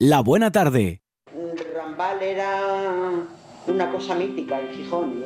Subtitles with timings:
[0.00, 1.02] La Buena Tarde.
[1.74, 2.62] Rambal era
[3.66, 5.24] una cosa mítica en Gijón,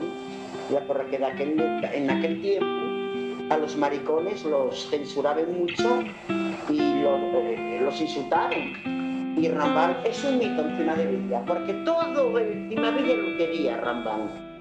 [0.71, 0.81] ¿no?
[0.87, 6.03] porque de aquel, en aquel tiempo a los maricones los censuraban mucho
[6.71, 9.37] y los, eh, insultaron.
[9.37, 13.77] Y Rambal es un mito encima de Villa, porque todo encima de Villa lo quería
[13.77, 14.52] Rambal.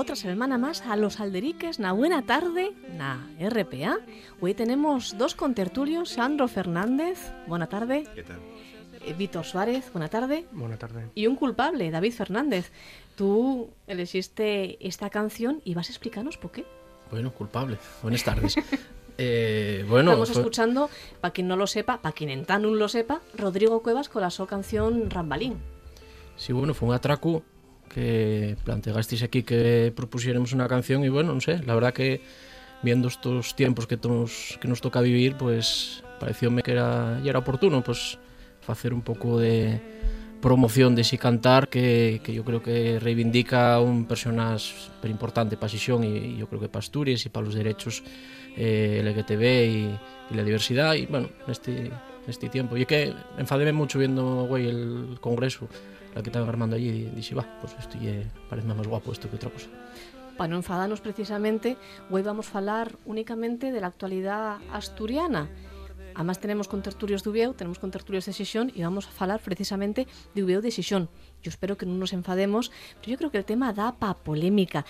[0.00, 3.98] Otra semana más a los alderiques, na buena tarde, na RPA.
[4.40, 8.08] Hoy tenemos dos contertulios, Sandro Fernández, buena tarde.
[8.14, 8.38] ¿Qué tal?
[9.04, 10.46] Eh, Víctor Suárez, buena tarde.
[10.52, 11.10] Buena tarde.
[11.14, 12.72] Y un culpable, David Fernández.
[13.14, 16.64] Tú elegiste esta canción y vas a explicarnos por qué.
[17.10, 17.76] Bueno, culpable.
[18.02, 18.56] Buenas tardes.
[19.18, 20.88] eh, bueno, Estamos escuchando,
[21.20, 24.30] para quien no lo sepa, para quien en Tanun lo sepa, Rodrigo Cuevas con la
[24.30, 25.58] su canción Rambalín.
[26.36, 27.42] Sí, bueno, fue un atraco
[27.92, 32.22] que planteasteis aquí que propusiéramos una canción y bueno, no sé, la verdad que
[32.82, 37.40] viendo estos tiempos que nos, que nos toca vivir, pues parecióme que era, ya era
[37.40, 38.18] oportuno pues
[38.60, 39.80] facer un pouco de
[40.40, 45.68] promoción de si cantar que, que yo creo que reivindica un personas super importante para
[45.68, 48.00] Xixón e, y yo creo que para Asturias e para os derechos
[48.56, 49.92] eh, LGTB e,
[50.30, 51.92] e la diversidade e bueno, neste
[52.30, 52.76] este tiempo.
[52.76, 55.68] es que enfademe mucho viendo güey, el congreso
[56.14, 58.12] la que estaban armando allí y dije, va, pues esto ya
[58.48, 59.68] parece más guapo esto que otra cosa.
[60.36, 61.76] Para non enfadarnos precisamente,
[62.08, 65.52] hoy vamos a falar únicamente de la actualidad asturiana.
[66.14, 69.40] Además tenemos con tertulios de Ubieu, tenemos con tertulios de Xixón y vamos a falar
[69.40, 71.08] precisamente de Ubieu de Xixón.
[71.42, 74.84] Yo espero que no nos enfademos, pero yo creo que el tema da pa polémica.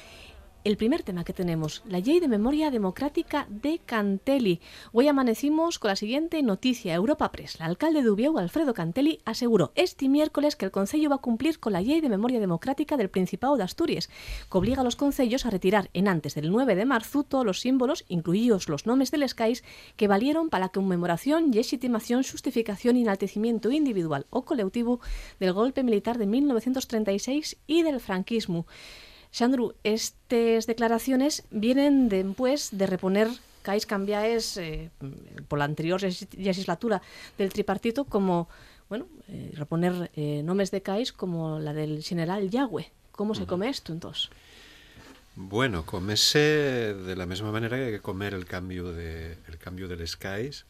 [0.63, 4.61] El primer tema que tenemos, la Ley de Memoria Democrática de Cantelli.
[4.93, 6.93] Hoy amanecimos con la siguiente noticia.
[6.93, 7.55] Europa Press.
[7.55, 11.61] El alcalde de Ubieu, Alfredo Cantelli, aseguró este miércoles que el Concello va a cumplir
[11.61, 14.11] con la Ley de Memoria Democrática del Principado de Asturias,
[14.53, 17.61] que obliga a los concellos a retirar en antes del 9 de marzo todos los
[17.61, 19.65] símbolos, incluidos los nombres del SKIs,
[19.97, 25.01] que valieron para la conmemoración, legitimación, justificación y enaltecimiento individual o colectivo
[25.39, 28.67] del golpe militar de 1936 y del franquismo.
[29.33, 33.29] Xandru, estas declaraciones vienen después de reponer
[33.63, 34.91] CAIS cambiáis eh,
[35.49, 37.03] por la anterior legislatura
[37.37, 38.49] del tripartito como,
[38.89, 42.91] bueno, eh, reponer eh, nombres de CAIS como la del general Yagüe.
[43.13, 44.31] ¿Cómo se come esto entonces?
[45.37, 49.89] Bueno, comese de la misma manera que hay que comer el cambio de el cambio
[49.89, 50.65] del SKIs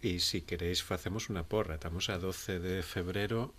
[0.00, 1.74] y si queréis hacemos una porra.
[1.74, 3.52] Estamos a 12 de febrero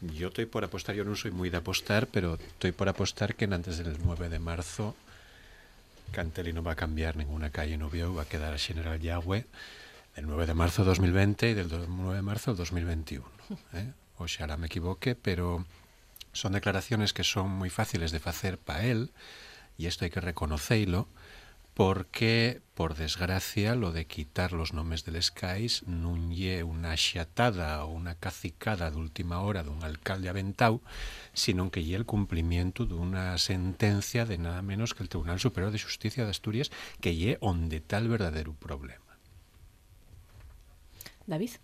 [0.00, 3.44] yo estoy por apostar, yo no soy muy de apostar, pero estoy por apostar que
[3.44, 4.94] antes del 9 de marzo
[6.12, 9.46] Cantelli no va a cambiar ninguna calle en Ubieu, va a quedar a General Yagüe
[10.16, 13.24] del 9 de marzo de 2020 y del 9 de marzo del 2021.
[13.74, 13.92] ¿eh?
[14.16, 15.64] Oxalá me equivoque, pero
[16.32, 19.10] son declaraciones que son muy fáciles de hacer para él,
[19.76, 21.08] y esto hay que reconocerlo,
[21.78, 27.94] porque, por desgracia, lo de quitar los nombres del SKIs non lle unha xatada ou
[27.94, 30.82] unha cacicada de última hora dun alcalde aventau,
[31.38, 35.78] sino que lle el cumplimiento dunha sentencia de nada menos que el Tribunal Superior de
[35.78, 39.14] Justicia de Asturias que lle onde tal verdadero problema.
[41.30, 41.62] David?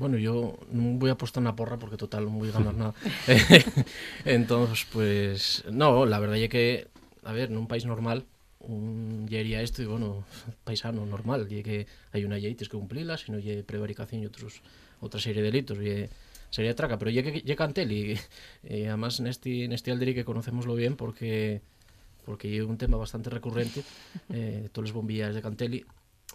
[0.00, 2.94] Bueno, yo no voy a apostar una porra porque total no voy a ganar nada.
[4.24, 6.88] Entonces, pues, no, la verdad es que,
[7.20, 8.24] a ver, en un país normal,
[8.68, 10.24] un llería esto y bueno,
[10.64, 14.26] paisano normal, y que hay una ley tienes que cumplirla, si no hay prevaricación y
[14.26, 14.62] otros
[15.00, 16.08] otra serie de delitos, y
[16.50, 18.18] sería traca, pero que ya cantel y
[18.64, 21.60] eh, además en este en este alderi que conocemoslo bien porque
[22.24, 23.84] porque es un tema bastante recurrente,
[24.30, 25.84] eh, todos los bombillas de Cantelli.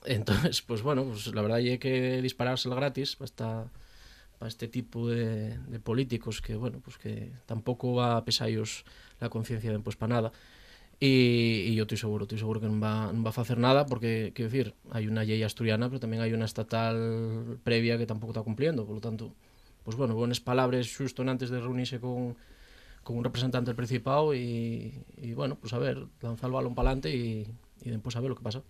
[0.06, 3.68] Entonces, pues bueno, pues la verdad hay que dispararse el gratis para
[4.40, 8.86] para este tipo de, de políticos que bueno, pues que tampoco va a pesar ellos
[9.20, 10.32] la conciencia de pues para nada.
[11.02, 14.32] e, e eu estou seguro, estou seguro que non va, non va facer nada porque,
[14.38, 16.96] quero dicir, hai unha llei asturiana pero tamén hai unha estatal
[17.66, 19.34] previa que tampouco está cumpliendo, polo tanto
[19.82, 22.38] pois pues bueno, bones palabras xusto antes de reunirse con,
[23.02, 26.78] con un representante del Principado e, e bueno, pois pues a ver, lanzar o balón
[26.78, 27.50] palante e,
[27.82, 28.62] e depois a ver o que pasa.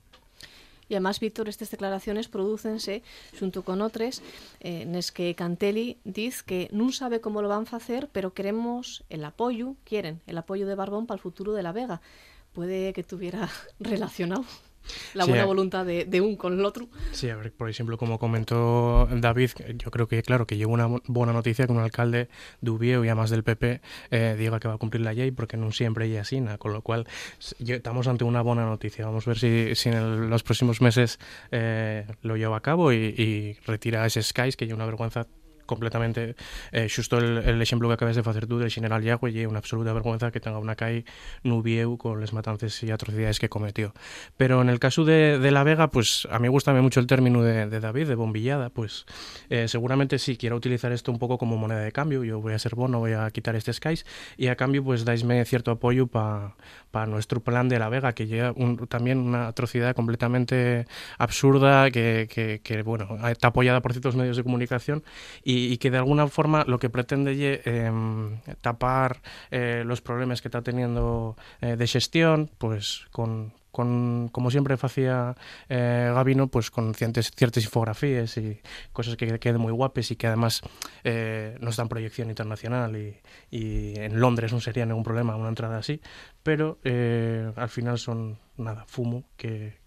[0.92, 3.00] E además, Víctor, estas declaraciones producense
[3.32, 4.20] xunto con outras
[4.60, 9.24] eh, nes que Cantelli diz que non sabe como lo van facer, pero queremos el
[9.24, 12.04] apoyo, quieren el apoyo de Barbón para el futuro de la Vega.
[12.52, 13.48] Puede que tuviera
[13.80, 14.44] relacionado.
[15.14, 16.90] La buena voluntad de, de, un con el otro.
[17.12, 20.88] Sí, a ver, por ejemplo, como comentó David, yo creo que, claro, que lleva una
[21.08, 22.30] buena noticia que un alcalde
[22.62, 23.82] de Ubieu y además del PP
[24.12, 26.82] eh, diga que va a cumplir la ley porque no siempre es así, con lo
[26.82, 27.08] cual
[27.60, 29.06] estamos ante una buena noticia.
[29.06, 31.20] Vamos a ver si, si en los próximos meses
[31.52, 35.28] eh, lo lleva a cabo y, y retira ese Skies, que es una vergüenza
[35.72, 36.36] completamente
[36.76, 39.64] eh, xusto el, el exemplo que acabes de facer tú del general Yagüe é unha
[39.64, 41.08] absoluta vergüenza que tenga una CAI
[41.48, 43.96] nubieu con les matances y atrocidades que cometió.
[44.36, 47.44] Pero en el caso de, de La Vega, pues a mí gusta mucho el término
[47.44, 49.06] de, de David, de bombillada, pues
[49.50, 52.60] eh, seguramente sí quiero utilizar esto un poco como moneda de cambio, yo voy a
[52.60, 56.56] ser bono, voy a quitar este Skies y a cambio pues daisme cierto apoyo para
[56.92, 60.86] pa nuestro plan de La Vega, que llega un, también una atrocidad completamente
[61.18, 65.04] absurda que, que, que, bueno, está apoyada por ciertos medios de comunicación
[65.44, 67.92] y y, que de alguna forma lo que pretende eh,
[68.62, 69.22] tapar
[69.52, 75.36] eh, los problemas que está teniendo eh, de gestión, pues con, con, como siempre hacía
[75.70, 78.60] eh, Gavino, pues con ciertas, ciertas infografías y
[78.94, 80.62] cosas que queden muy guapes y que además
[81.04, 83.20] eh, nos dan proyección internacional y,
[83.50, 86.02] y, en Londres no sería ningún problema una entrada así,
[86.44, 89.81] pero eh, al final son nada, fumo que,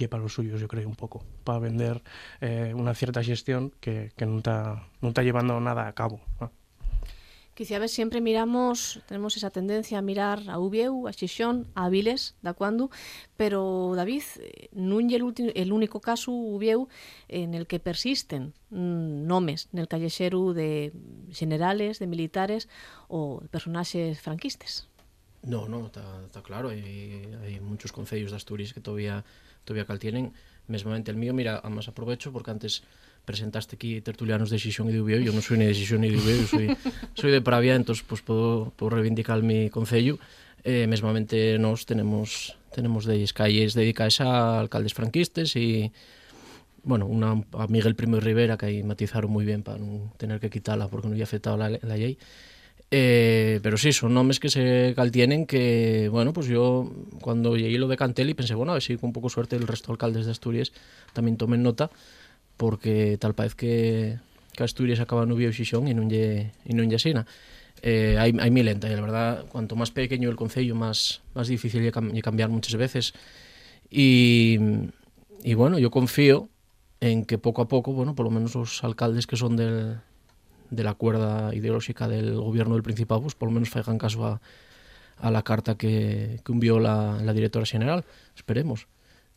[0.00, 2.02] lleva los suyos, yo creo, un poco, para vender
[2.40, 6.20] eh, una cierta gestión que, que no, está, no está llevando nada a cabo.
[6.40, 6.50] ¿no?
[7.60, 11.84] Quizá a ver, siempre miramos, tenemos esa tendencia a mirar a Ubieu, a Xixón, a
[11.92, 12.88] Aviles, da cuando,
[13.36, 14.24] pero David,
[14.72, 16.88] non é el, el único caso Ubieu
[17.28, 20.96] en el que persisten mm, nomes nel callexero de
[21.36, 22.64] generales, de militares
[23.12, 24.88] ou de personaxes franquistas.
[25.42, 29.24] No, no, está, está claro, hai, hai muchos concellos de Asturias que todavía
[29.64, 30.32] todavía cal tienen,
[30.68, 32.84] mesmamente el mío, mira, además aprovecho porque antes
[33.24, 36.44] presentaste aquí tertulianos de Xixón e de yo non soy ni de Xixón ni de
[36.44, 36.66] soy,
[37.18, 40.18] soy de Pravia, entonces pues, puedo, puedo reivindicar mi concello.
[40.60, 45.88] Eh, mesmamente nos tenemos tenemos de calles dedicadas a alcaldes franquistas e
[46.82, 50.36] bueno, una a Miguel Primo de Rivera que aí matizaron moi bien para non tener
[50.40, 52.16] que quitarla porque non había afectado la, la ley.
[52.92, 56.90] Eh, pero sí, son nombres que se caltienen que, bueno, pues yo
[57.20, 59.88] cuando llegué lo de Cantelli pensé, bueno, a ver si con poco suerte el resto
[59.88, 60.72] de alcaldes de Asturias
[61.12, 61.90] también tomen nota,
[62.56, 64.18] porque tal parece que,
[64.52, 67.30] que Asturias acaba no viejo xixón e non e non lle asina.
[67.80, 71.46] Eh, hai, hai mil enta, e la verdad, cuanto máis pequeño el concello, máis, máis
[71.46, 73.14] difícil cam, lle cambiar muchas veces.
[73.86, 74.58] Y,
[75.46, 76.50] y bueno, yo confío
[77.00, 80.02] en que pouco a pouco, bueno, por lo menos os alcaldes que son del,
[80.70, 84.40] de la cuerda ideológica del gobierno del Principado, pues por lo menos faigan caso a,
[85.30, 88.04] la carta que, que envió la, directora general.
[88.34, 88.86] Esperemos.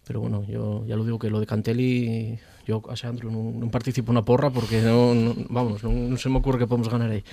[0.06, 2.38] Pero bueno, yo ya lo digo que lo de Cantelli,
[2.68, 6.60] yo a Sandro non participo na porra porque non vamos, non, non se me ocurre
[6.60, 7.24] que podemos ganar aí.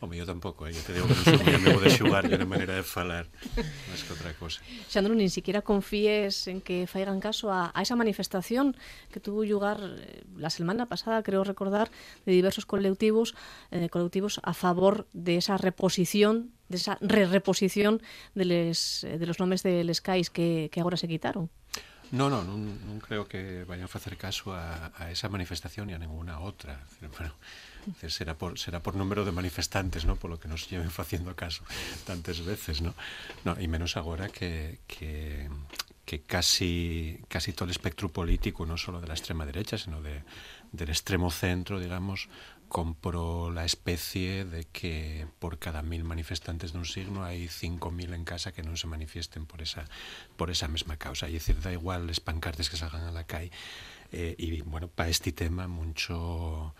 [0.00, 0.72] Home, yo tampouco, eh?
[0.72, 3.32] yo te digo que non son moi amigo de xugar e de maneira de falar
[3.88, 4.60] máis que outra cosa.
[4.92, 8.76] Xandro, nin siquiera confíes en que faigan caso a, a esa manifestación
[9.08, 11.88] que tuvo lugar eh, la semana pasada, creo recordar,
[12.28, 13.32] de diversos colectivos,
[13.72, 18.02] eh, colectivos a favor de esa reposición de esa re-reposición
[18.34, 21.48] de, les, de los nomes de les CAIs que, que agora se quitaron.
[22.12, 25.94] No, no, non, non creo que vayan a facer caso a, a esa manifestación e
[25.94, 26.86] a ninguna outra.
[27.02, 27.34] Bueno,
[28.08, 30.16] será por, será por número de manifestantes, ¿no?
[30.16, 31.64] Por lo que nos lleven facendo caso
[32.04, 32.94] tantas veces, ¿no?
[33.44, 35.48] no e menos agora que, que,
[36.04, 40.22] que casi, casi todo el espectro político, no solo de la extrema derecha, sino de,
[40.72, 42.28] del extremo centro, digamos,
[42.68, 48.26] compro la especie de que por cada mil manifestantes dun signo hai cinco mil en
[48.26, 49.86] casa que non se manifiesten por esa,
[50.34, 51.30] por esa mesma causa.
[51.30, 53.54] E decir, da igual les pancartes que salgan a la calle.
[54.10, 56.74] Eh, y bueno, para este tema mucho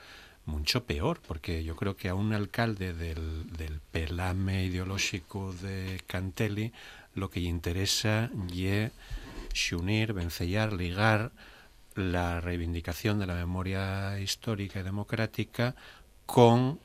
[0.46, 6.72] mucho peor, porque yo creo que a un alcalde del, del pelame ideolóxico de Cantelli
[7.14, 8.92] lo que lle interesa lle
[9.52, 11.32] xunir, vencellar, ligar
[11.94, 15.74] la reivindicación de la memoria histórica y democrática
[16.26, 16.78] con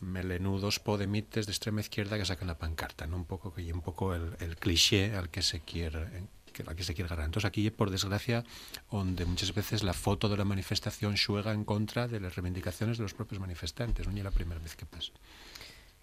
[0.00, 3.16] melenudos podemites de extrema izquierda que sacan la pancarta, ¿no?
[3.16, 6.28] un poco que un poco el cliché al que se quiere
[6.64, 7.26] que se quiere agarrar.
[7.26, 8.44] Entonces aquí, por desgracia,
[8.90, 13.02] donde muchas veces la foto de la manifestación juega en contra de las reivindicaciones de
[13.02, 15.12] los propios manifestantes, no es la primera vez que pasa.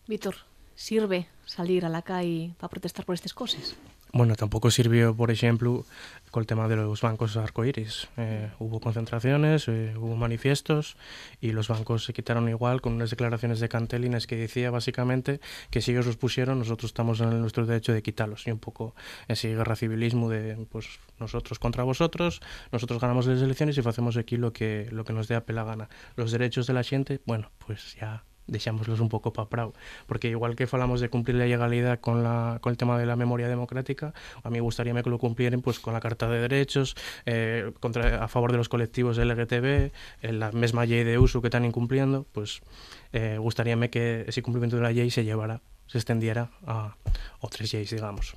[0.08, 0.36] Víctor,
[0.76, 3.76] ¿sirve salir a la calle para protestar por estas cosas?
[4.16, 5.88] Bueno, tampoco sirvió, por ejemplo,
[6.30, 8.10] con el tema de los bancos arcoíris.
[8.18, 10.98] Eh, hubo concentraciones, eh, hubo manifiestos
[11.42, 15.40] y los bancos se quitaron igual con unas declaraciones de Cantelines que decía básicamente
[15.72, 18.46] que si ellos los pusieron, nosotros estamos en nuestro derecho de quitarlos.
[18.46, 18.94] Y un poco
[19.28, 22.40] ese guerra civilismo de pues nosotros contra vosotros,
[22.72, 25.64] nosotros ganamos las elecciones y hacemos aquí lo que, lo que nos dé a pela
[25.64, 25.90] gana.
[26.16, 29.74] Los derechos de la gente, bueno, pues ya deixámoslos un pouco pa prau,
[30.08, 33.16] porque igual que falamos de cumplir la legalidad con, la, con el tema de la
[33.16, 36.96] memoria democrática, a mí gustaría que lo cumplieran pues, con la Carta de Derechos,
[37.26, 37.72] eh,
[38.20, 42.26] a favor de los colectivos LGTB, en la mesma ley de uso que están incumpliendo,
[42.32, 42.62] pues
[43.12, 46.96] eh, gustaríame que ese cumplimiento de la ley se llevara, se extendiera a
[47.40, 48.36] otras leyes, digamos.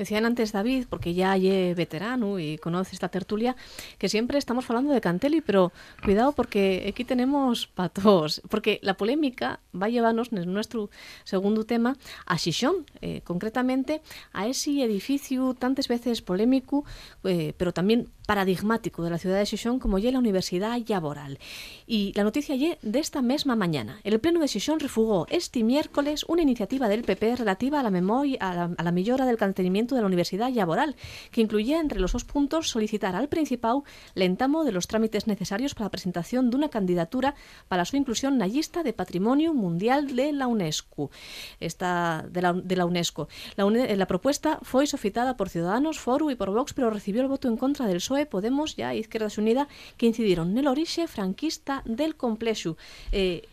[0.00, 3.54] Decían antes David, porque ya es veterano y conoce esta tertulia,
[3.98, 9.60] que siempre estamos hablando de Cantelli, pero cuidado porque aquí tenemos patos, porque la polémica
[9.76, 10.88] va a llevarnos en nuestro
[11.24, 14.00] segundo tema a Xixón, eh, concretamente
[14.32, 16.86] a ese edificio tantas veces polémico,
[17.24, 21.40] eh, pero también paradigmático de la ciudad de Xixón como ya la Universidad Laboral.
[21.84, 23.98] Y la noticia ya de esta misma mañana.
[24.04, 28.38] El Pleno de Xixón refugó este miércoles una iniciativa del PP relativa a la memoria
[28.38, 30.94] a la, a del mantenimiento de la Universidad Laboral,
[31.32, 33.82] que incluía entre los dos puntos solicitar al Principau
[34.14, 37.34] l'entamo de los trámites necesarios para la presentación de una candidatura
[37.66, 41.10] para su inclusión en de Patrimonio Mundial de la UNESCO.
[41.58, 43.28] Esta de la, de la UNESCO.
[43.56, 47.56] La, propuesta fue sofitada por Ciudadanos, Foru y por Vox, pero recibió el voto en
[47.56, 52.76] contra del PSOE, Podemos ya Izquierda Unida que incidieron el origen franquista del complexo.
[53.12, 53.48] Eh,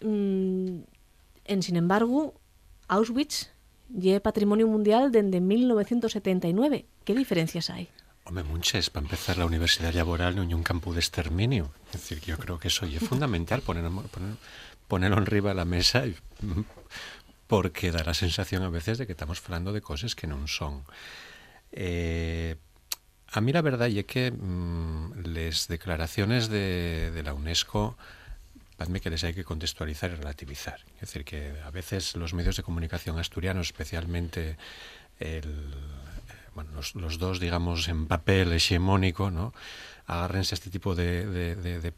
[0.00, 2.34] en sin embargo,
[2.88, 3.50] Auschwitz
[3.94, 6.86] y patrimonio mundial desde 1979.
[7.04, 7.88] ¿Qué diferencias hay?
[8.24, 8.90] Hombre, muchas.
[8.90, 11.72] Para empezar, la Universidad Laboral no es un campo de exterminio.
[11.86, 14.36] Es decir, yo creo que eso es fundamental, poner, poner,
[14.86, 16.04] ponerlo arriba de la mesa,
[17.46, 20.84] porque da la sensación a veces de que estamos hablando de cosas que no son.
[21.72, 22.56] Eh,
[23.32, 27.96] a mí la verdad es que mmm, las declaraciones de, la UNESCO
[29.00, 30.80] que les hay que contextualizar y relativizar.
[30.96, 34.56] Es decir, que a veces los medios de comunicación asturianos, especialmente
[36.74, 39.54] los, dos, digamos, en papel hegemónico, ¿no?
[40.06, 41.92] agárrense a este tipo de, de,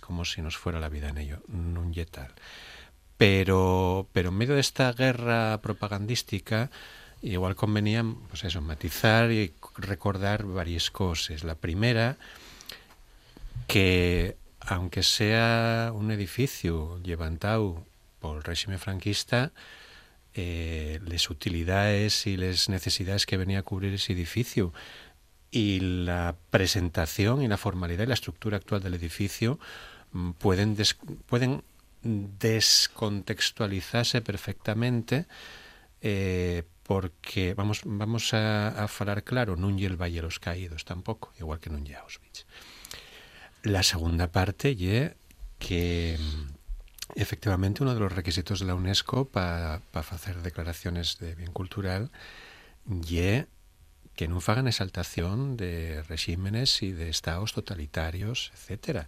[0.00, 1.42] como si nos fuera la vida en ello.
[1.48, 2.32] No es tal.
[3.16, 6.70] Pero, pero en medio de esta guerra propagandística,
[7.22, 11.44] igual convenía pues eso, matizar y recordar varias cosas.
[11.44, 12.16] La primera,
[13.66, 17.84] que aunque sea un edificio levantado
[18.20, 19.52] por el régimen franquista,
[20.34, 24.72] eh, las utilidades y las necesidades que venía a cubrir ese edificio
[25.50, 29.58] y la presentación y la formalidad y la estructura actual del edificio
[30.12, 30.76] mm, pueden,
[31.26, 31.62] pueden
[32.02, 35.26] descontextualizarse perfectamente
[36.00, 41.30] eh, porque vamos vamos a, a falar claro, non lle el Valle los Caídos tampouco,
[41.38, 42.50] igual que non lle Auschwitz.
[43.62, 45.14] La segunda parte lle
[45.62, 46.18] que
[47.14, 52.10] efectivamente uno de los requisitos de la UNESCO para pa facer declaraciones de bien cultural
[52.82, 53.46] lle
[54.18, 59.06] que non fagan exaltación de regímenes y de estados totalitarios, etcétera.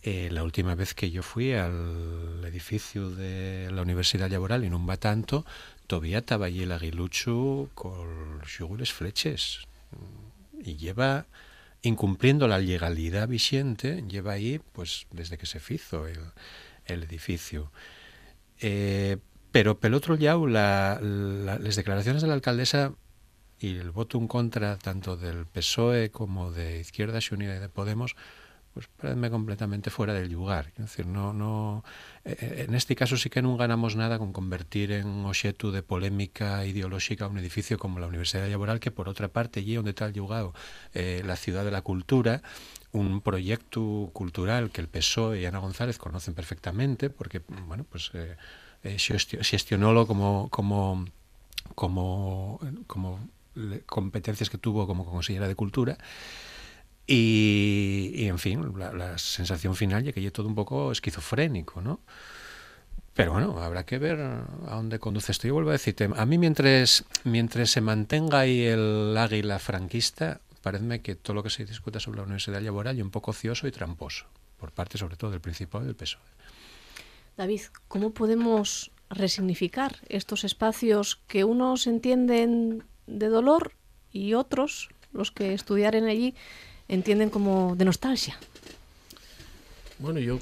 [0.00, 4.88] Eh, la última vez que yo fui al edificio de la Universidad Laboral y non
[4.88, 5.44] va tanto,
[5.90, 9.60] estaba allí el aguilucho con yugules fleches
[10.62, 11.26] y lleva
[11.82, 16.20] incumpliendo la legalidad vigente lleva ahí pues desde que se hizo el,
[16.86, 17.70] edificio
[18.60, 19.18] eh,
[19.52, 22.94] pero pel otro lado la, la, las declaraciones de la alcaldesa
[23.60, 28.14] y el voto en contra tanto del PSOE como de Izquierda Unida y de Podemos
[28.74, 30.68] pues parece completamente fuera del lugar.
[30.76, 31.82] Es decir, no,
[32.28, 37.26] en este caso sí que no ganamos nada con convertir en objeto de polémica ideológica
[37.26, 40.52] un edificio como la Universidad Laboral, que por otra parte, allí donde está el llegado
[40.92, 42.42] eh, la Ciudad de la Cultura,
[42.92, 48.36] un proyecto cultural que el PSOE y Ana González conocen perfectamente, porque, bueno, pues eh,
[48.82, 48.96] eh,
[50.06, 51.04] como, como,
[51.74, 53.28] como, como
[53.86, 55.98] competencias que tuvo como consejera de Cultura,
[57.08, 61.80] y, y, en fin, la, la, sensación final ya que ya todo un poco esquizofrénico,
[61.80, 62.00] ¿no?
[63.14, 65.48] Pero bueno, habrá que ver a dónde conduce esto.
[65.48, 71.00] Yo vuelvo a decirte, a mí mientras, mientras se mantenga ahí el águila franquista, parece
[71.00, 73.72] que todo lo que se discuta sobre la universidad laboral es un poco ocioso y
[73.72, 76.20] tramposo, por parte sobre todo del Principado y del PSOE.
[77.36, 83.72] David, ¿cómo podemos resignificar estos espacios que unos entienden de dolor
[84.12, 86.34] y otros, los que estudiaren allí,
[86.88, 88.38] entienden como de nostalgia.
[89.98, 90.38] Bueno, yo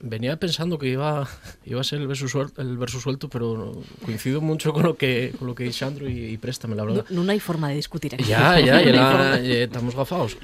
[0.00, 1.28] venía pensando que iba,
[1.64, 5.32] iba a ser el verso, suelto, el verso suelto, pero coincido mucho con lo que
[5.38, 7.06] con lo que dice Sandro y, y préstame, la verdad.
[7.10, 8.24] No, no, hay forma de discutir aquí.
[8.24, 10.36] Ya, ya, ya, la, ya estamos gafados.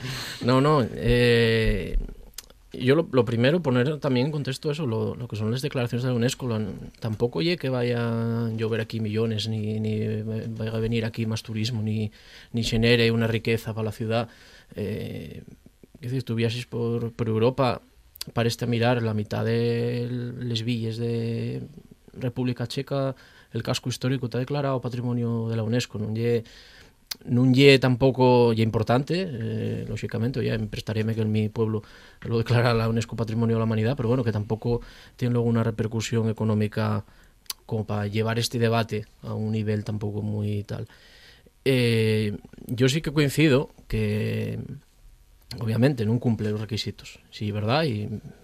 [0.42, 0.84] No, no.
[0.92, 1.98] Eh,
[2.72, 6.02] yo lo, lo, primero, poner también en contexto eso, lo, lo, que son las declaraciones
[6.02, 6.46] de la UNESCO.
[6.46, 6.60] Lo,
[6.98, 11.42] tampoco oye que vaya a llover aquí millones, ni, ni vaya a venir aquí más
[11.42, 12.10] turismo, ni,
[12.52, 14.28] ni genere una riqueza para la ciudad.
[14.76, 15.42] Eh,
[16.00, 16.36] es decir, tú
[16.68, 17.80] por, por Europa
[18.32, 20.08] parece mirar la mitad de
[20.40, 21.62] les villas de
[22.12, 23.14] República Checa
[23.52, 25.98] el casco histórico está declarado patrimonio de la UNESCO.
[25.98, 26.42] Non lle
[27.30, 27.78] non lle
[28.66, 29.86] importante eh,
[30.42, 31.86] ya me prestaríame que en mi pueblo
[32.26, 34.82] lo declara la UNESCO Patrimonio de la Humanidad pero bueno, que tampouco
[35.14, 37.04] tiene luego una repercusión económica
[37.66, 40.84] como para llevar este debate a un nivel tampouco moi tal.
[40.84, 41.23] eh,
[41.64, 44.60] yo sí que coincido que
[45.60, 47.88] obviamente non cumple os requisitos sí, verdad,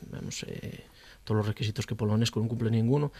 [0.08, 0.88] vamos, eh,
[1.28, 3.12] todos os requisitos que polo UNESCO non cumple ninguno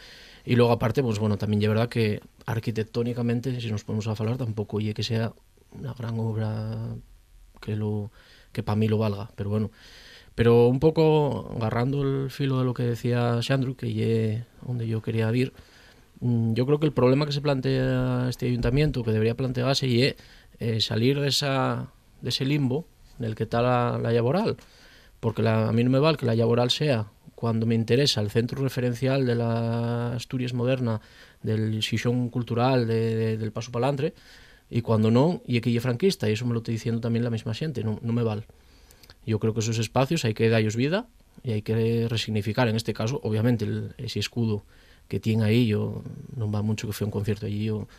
[0.44, 4.40] E logo aparte, pues, bueno, tamén é verdad que arquitectónicamente, si nos ponemos a falar,
[4.40, 5.36] tampouco lle que sea
[5.76, 6.96] unha gran obra
[7.60, 8.08] que lo
[8.50, 9.68] que para mí lo valga, pero bueno.
[10.34, 15.04] Pero un pouco agarrando el filo de lo que decía Xandru, que lle onde yo
[15.04, 15.52] quería ir,
[16.20, 20.16] yo creo que el problema que se plantea este ayuntamiento, que debería plantearse, é
[20.60, 21.88] eh, salir de, esa,
[22.20, 22.84] de ese limbo
[23.18, 24.56] en el que está la, la laboral.
[25.20, 28.28] Porque la, a mí no me vale que la laboral sea cuando me interesa el
[28.28, 31.00] centro referencial de la Asturias moderna,
[31.42, 34.12] del xixón cultural de, de, del Paso Palantre,
[34.68, 37.32] e cuando non, e que lle franquista, e iso me lo estoy diciendo tamén la
[37.32, 38.44] mesma xente, non, non me val.
[39.24, 41.08] Yo creo que esos espacios hai que darlos vida
[41.40, 44.68] e hai que resignificar, en este caso, obviamente, el, ese escudo
[45.10, 46.06] que tiene aí, yo
[46.38, 47.90] non va mucho que fue un concierto allí, yo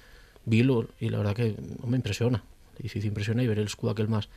[0.47, 2.39] vilo, e la verdad que non me impresiona,
[2.79, 4.31] edificio impresiona e ver el escudo aquel máis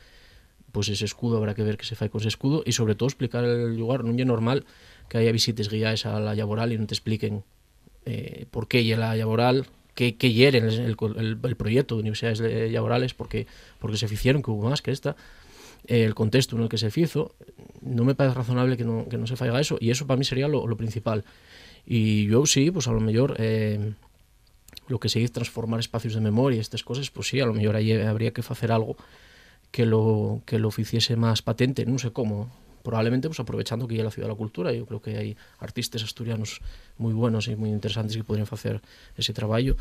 [0.75, 3.07] pois ese escudo habrá que ver que se fai con ese escudo e sobre todo
[3.07, 4.67] explicar el lugar, non é normal
[5.07, 7.47] que haya visites guiadas a la laboral e non te expliquen
[8.03, 9.63] eh, por qué lle la laboral,
[9.95, 13.47] que, que hieren el, el, el proyecto de universidades laborales, porque,
[13.79, 15.15] porque se hicieron, que hubo más que esta,
[15.87, 17.33] eh, el contexto en el que se hizo,
[17.81, 20.25] no me parece razonable que no, que no se faiga eso, y eso para mí
[20.25, 21.23] sería lo, lo principal.
[21.85, 23.93] E eu sí, pois pues, a lo mellor eh,
[24.89, 27.53] lo que se diz transformar espacios de memoria, estas cosas, pois pues, sí, a lo
[27.53, 28.97] mellor aí habría que facer algo
[29.71, 32.49] que lo que lo ficiese máis patente, non sei como,
[32.85, 36.61] probablemente pues, aprovechando que é a Ciudad da Cultura, eu creo que hai artistas asturianos
[37.01, 38.79] moi buenos e moi interesantes que podrían facer
[39.17, 39.75] ese traballo.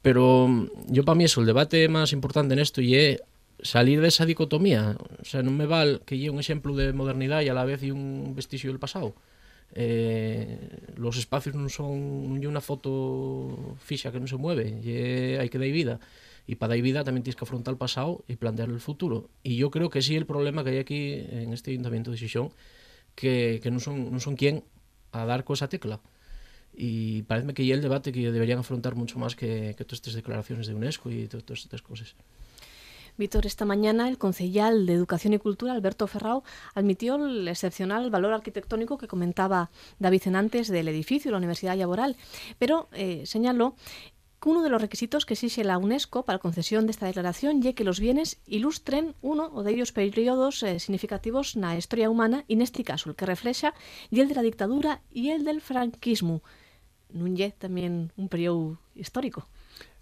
[0.00, 3.22] Pero mm, yo para mí eso, el debate máis importante en esto y é
[3.62, 4.96] salir de esa dicotomía.
[5.20, 7.82] O sea, non me val que lle un exemplo de modernidade e a la vez
[7.82, 9.12] e un vestigio del pasado.
[9.72, 15.48] Eh, los espacios non son non unha foto fixa que non se mueve, lle hai
[15.50, 15.96] que dar vida.
[16.46, 19.30] Y para dar vida también tienes que afrontar el pasado y plantear el futuro.
[19.42, 22.52] Y yo creo que sí el problema que hay aquí en este ayuntamiento de Xixón,
[23.14, 24.62] que, que no son, no son quien
[25.12, 26.00] a dar con esa tecla.
[26.76, 30.14] Y parece que hay el debate que deberían afrontar mucho más que, que todas estas
[30.14, 32.14] declaraciones de UNESCO y todas estas cosas.
[33.16, 36.42] Víctor, esta mañana el concejal de Educación y Cultura, Alberto Ferrao,
[36.74, 42.16] admitió el excepcional valor arquitectónico que comentaba David antes del edificio la Universidad Laboral,
[42.58, 43.76] pero eh, señaló
[44.44, 47.74] uno de los requisitos que exige la UNESCO para la concesión de esta declaración es
[47.74, 52.44] que los bienes ilustren uno o de ellos periodos eh, significativos en la historia humana
[52.48, 53.74] en este caso el que refleja
[54.10, 56.42] el de la dictadura y el del franquismo.
[57.14, 59.46] Non también un periodo histórico.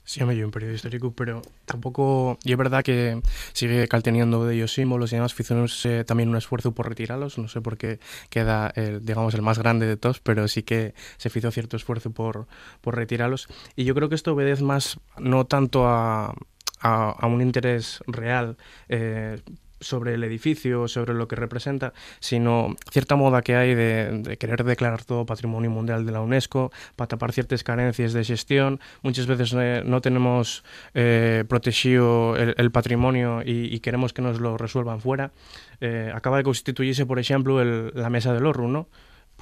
[0.05, 2.37] Sí, me un periodo histórico, pero tampoco...
[2.45, 6.37] Y es verdad que sigue calteniendo de ellos símbolos y demás, hicimos eh, también un
[6.37, 10.19] esfuerzo por retirarlos, no sé por qué queda, el, digamos, el más grande de todos,
[10.19, 12.49] pero sí que se hizo cierto esfuerzo por,
[12.81, 13.49] por retirarlos.
[13.77, 16.35] Y yo creo que esto obedece más, no tanto a,
[16.81, 18.57] a, a un interés real
[18.89, 19.41] eh,
[19.83, 25.05] sobre el edificio, sobre lo que representa, sino cierta moda que hay de, querer declarar
[25.05, 28.81] todo patrimonio mundial de la UNESCO para tapar ciertas carencias de gestión.
[29.03, 30.65] Muchas veces eh, no tenemos
[30.95, 35.33] eh, protegido el, patrimonio y, queremos que nos lo resuelvan fuera.
[35.81, 38.89] Eh, acaba de constituirse, por ejemplo, el, la Mesa del Horro, ¿no?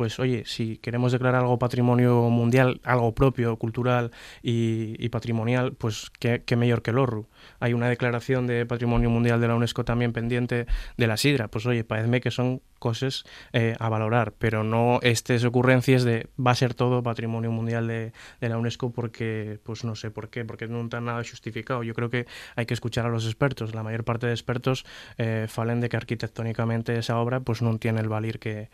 [0.00, 6.10] Pues oye, si queremos declarar algo patrimonio mundial, algo propio, cultural y, y patrimonial, pues
[6.18, 7.28] qué, qué, mejor que el ORRU.
[7.58, 10.64] Hay una declaración de patrimonio mundial de la UNESCO también pendiente
[10.96, 11.48] de la sidra.
[11.48, 16.52] Pues oye, parece que son cosas eh, a valorar, pero no estas ocurrencias de va
[16.52, 20.46] a ser todo patrimonio mundial de, de, la UNESCO porque, pues no sé por qué,
[20.46, 21.82] porque no está nada justificado.
[21.82, 23.74] Yo creo que hay que escuchar a los expertos.
[23.74, 24.86] La mayor parte de expertos
[25.18, 28.70] eh, falen de que arquitectónicamente esa obra pues no tiene el valir que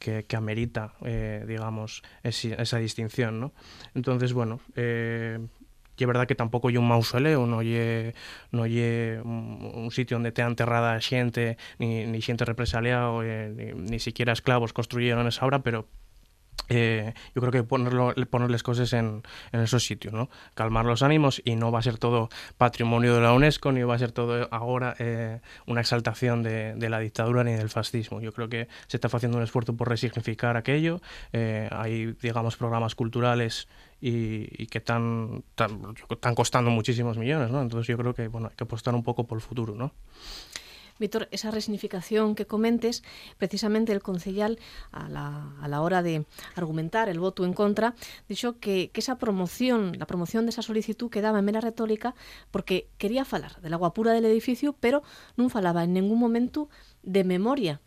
[0.00, 3.52] que, amerita, eh, digamos, esa distinción, ¿no?
[3.94, 5.38] Entonces, bueno, eh,
[6.00, 8.16] y es verdad que tampouco lle un mausoleo, non lle,
[8.56, 13.76] non lle un, un sitio onde te enterrada xente, ni, ni xente represaliado, eh, ni,
[13.76, 15.92] ni siquiera esclavos construyeron esa obra, pero
[16.68, 20.30] eh, yo creo que ponerlo, ponerles cosas en, esos sitios, ¿no?
[20.54, 23.94] calmar los ánimos y no va a ser todo patrimonio de la UNESCO, ni va
[23.94, 28.20] a ser todo ahora eh, una exaltación de, la dictadura ni del fascismo.
[28.20, 31.00] Yo creo que se está haciendo un esfuerzo por resignificar aquello.
[31.32, 33.68] Eh, hay, digamos, programas culturales
[34.00, 35.44] y, que están,
[36.34, 37.48] costando muchísimos millones.
[37.48, 39.92] Entonces yo creo que bueno, hay que apostar un poco por el futuro, ¿no?
[41.00, 43.02] Víctor, esa resignificación que comentes,
[43.38, 44.58] precisamente el concejal
[44.92, 47.94] a la, hora de argumentar el voto en contra,
[48.28, 52.14] dijo que, esa promoción, la promoción de esa solicitud quedaba en mera retórica
[52.50, 55.02] porque quería falar del agua pura del edificio, pero
[55.36, 56.68] no falaba en ningún momento
[57.02, 57.80] de memoria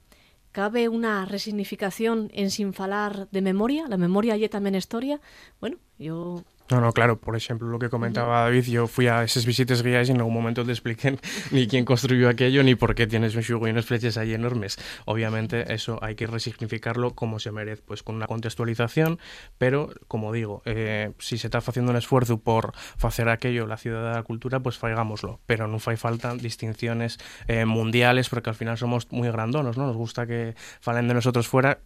[0.52, 3.88] cabe una resignificación en sin falar de memoria?
[3.88, 5.19] La memoria y también historia?
[5.60, 9.45] Bueno, yo no, no, claro, por ejemplo, lo que comentaba David, yo fui a esas
[9.45, 11.19] visitas guías y en algún momento te expliquen
[11.51, 14.79] ni quién construyó aquello ni por qué tienes un chugo y unas flechas ahí enormes.
[15.05, 19.19] Obviamente eso hay que resignificarlo como se merece, pues con una contextualización,
[19.59, 24.09] pero como digo, eh, si se está haciendo un esfuerzo por hacer aquello la ciudad
[24.09, 28.79] de la cultura, pues faigámoslo, pero no hay falta distinciones eh, mundiales porque al final
[28.79, 29.86] somos muy grandonos, ¿no?
[29.86, 31.79] Nos gusta que falen de nosotros fuera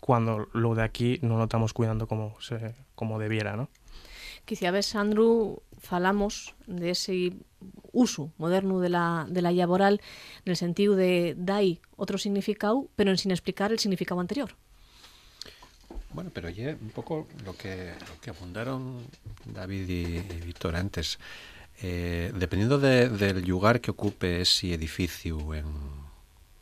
[0.00, 3.68] cuando lo de aquí no lo estamos cuidando como, se, como debiera, ¿no?
[4.50, 7.34] Quizá ves, Sandro, falamos de ese
[7.92, 10.00] uso moderno de la, de la laboral
[10.44, 14.56] en el sentido de dai otro significado, pero sin explicar el significado anterior.
[16.12, 19.06] Bueno, pero ya un poco lo que, lo que abundaron
[19.44, 21.20] David y, y Víctor antes.
[21.80, 25.66] Eh, dependiendo de, del lugar que ocupe ese edificio en,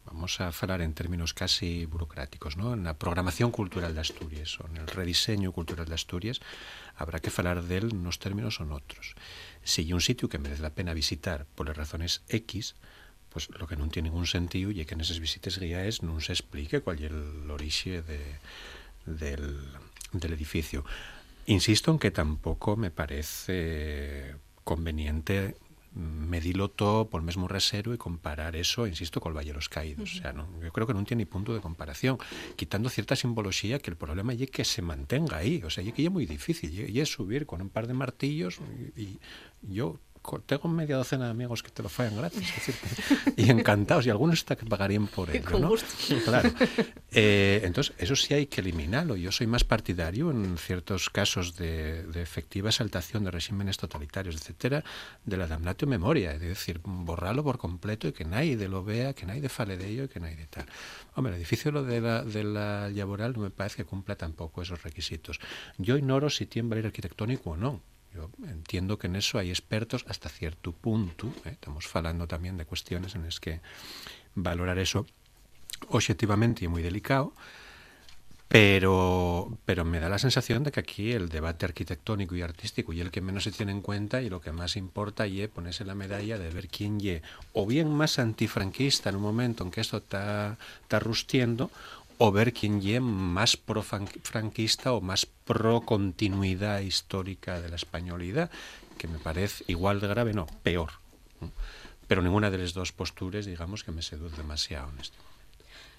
[0.05, 2.75] vamos a falar en términos casi burocráticos, ¿no?
[2.75, 6.41] En la programación cultural de Asturias o en el rediseño cultural de Asturias,
[6.99, 9.15] habrá que falar del nos términos o otros.
[9.63, 12.75] Si hay un sitio que merece la pena visitar por las razones X,
[13.31, 16.35] pues lo que non tiene ningún sentido y que en esas visitas guías non se
[16.35, 18.21] explique cuál es el origen de,
[19.07, 19.63] del,
[20.13, 20.83] del edificio.
[21.47, 25.57] Insisto en que tampoco me parece conveniente
[25.99, 30.13] medilo todo por mesmo resero y comparar eso, insisto, con el Valle de los Caídos.
[30.13, 30.19] Uh -huh.
[30.19, 32.19] O sea, no, yo creo que no tiene ni punto de comparación,
[32.57, 36.05] quitando cierta simbología que el problema es que se mantenga ahí, o sea, y que
[36.05, 38.61] es muy difícil, y es subir con un par de martillos
[38.97, 39.19] y
[39.63, 39.99] yo
[40.45, 44.11] tengo media docena de amigos que te lo fallan gratis, es decir, y encantados, y
[44.11, 45.73] algunos hasta que pagarían por ello, ¿no?
[46.25, 46.51] Claro.
[47.11, 49.17] Eh, entonces, eso sí hay que eliminarlo.
[49.17, 54.85] Yo soy más partidario en ciertos casos de, de efectiva exaltación de regímenes totalitarios, etcétera,
[55.25, 59.25] de la damnatio memoria, es decir, borrarlo por completo y que nadie lo vea, que
[59.25, 60.67] nadie fale de ello y que nadie tal.
[61.15, 64.63] Hombre, el edificio lo de la, de la laboral no me parece que cumpla tampoco
[64.63, 65.41] esos requisitos.
[65.79, 67.81] Yo ignoro si tiene valor arquitectónico o no.
[68.15, 71.27] Yo entiendo que en eso hay expertos hasta cierto punto.
[71.45, 71.51] ¿eh?
[71.51, 73.61] Estamos hablando también de cuestiones en las que
[74.35, 75.07] valorar eso
[75.89, 77.33] objetivamente y muy delicado,
[78.49, 83.01] pero, pero me da la sensación de que aquí el debate arquitectónico y artístico y
[83.01, 85.95] el que menos se tiene en cuenta y lo que más importa y ponerse la
[85.95, 89.99] medalla de ver quién ye o bien más antifranquista en un momento en que esto
[89.99, 91.71] está, está rustiendo
[92.19, 98.51] o ver quién ye más pro-franquista o más pro-continuidad histórica de la españolidad,
[98.99, 100.91] que me parece igual de grave, no, peor.
[102.09, 105.17] Pero ninguna de las dos posturas, digamos, que me seduce demasiado en este.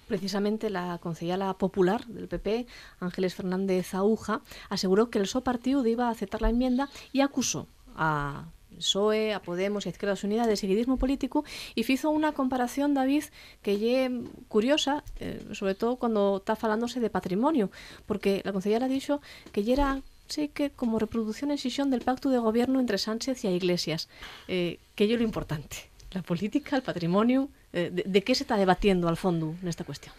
[0.08, 2.66] Precisamente la concejala popular del PP,
[2.98, 7.68] Ángeles Fernández Aúja, aseguró que el SO partido iba a aceptar la enmienda y acusó
[7.94, 8.46] a
[8.78, 13.24] PSOE, a Podemos y a Izquierda Unida de seguidismo político y hizo una comparación, David,
[13.62, 14.10] que lle
[14.48, 17.70] curiosa, eh, sobre todo cuando está falándose de patrimonio,
[18.06, 19.20] porque la concejala ha dicho
[19.52, 23.44] que lle era sí que como reproducción en sesión del pacto de gobierno entre Sánchez
[23.44, 24.08] a Iglesias,
[24.48, 29.08] eh, que lo importante, la política, el patrimonio, eh, de, de, qué se está debatiendo
[29.08, 30.14] al fondo en esta cuestión?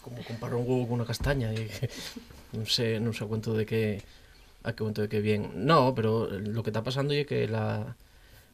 [0.00, 1.68] Como comparar un huevo con una castaña, y,
[2.52, 4.02] no sé, no sé cuánto de qué
[4.64, 5.66] a qué momento de qué bien.
[5.66, 7.96] No, pero lo que está pasando es que la,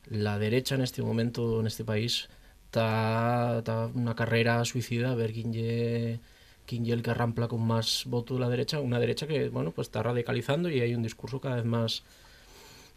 [0.09, 2.29] la derecha en este momento, en este país,
[2.66, 3.62] está,
[3.94, 6.20] una carrera suicida a ver quién
[6.66, 9.88] quién el que arrampla con más voto de la derecha, una derecha que, bueno, pues
[9.88, 12.03] está radicalizando y hay un discurso cada vez más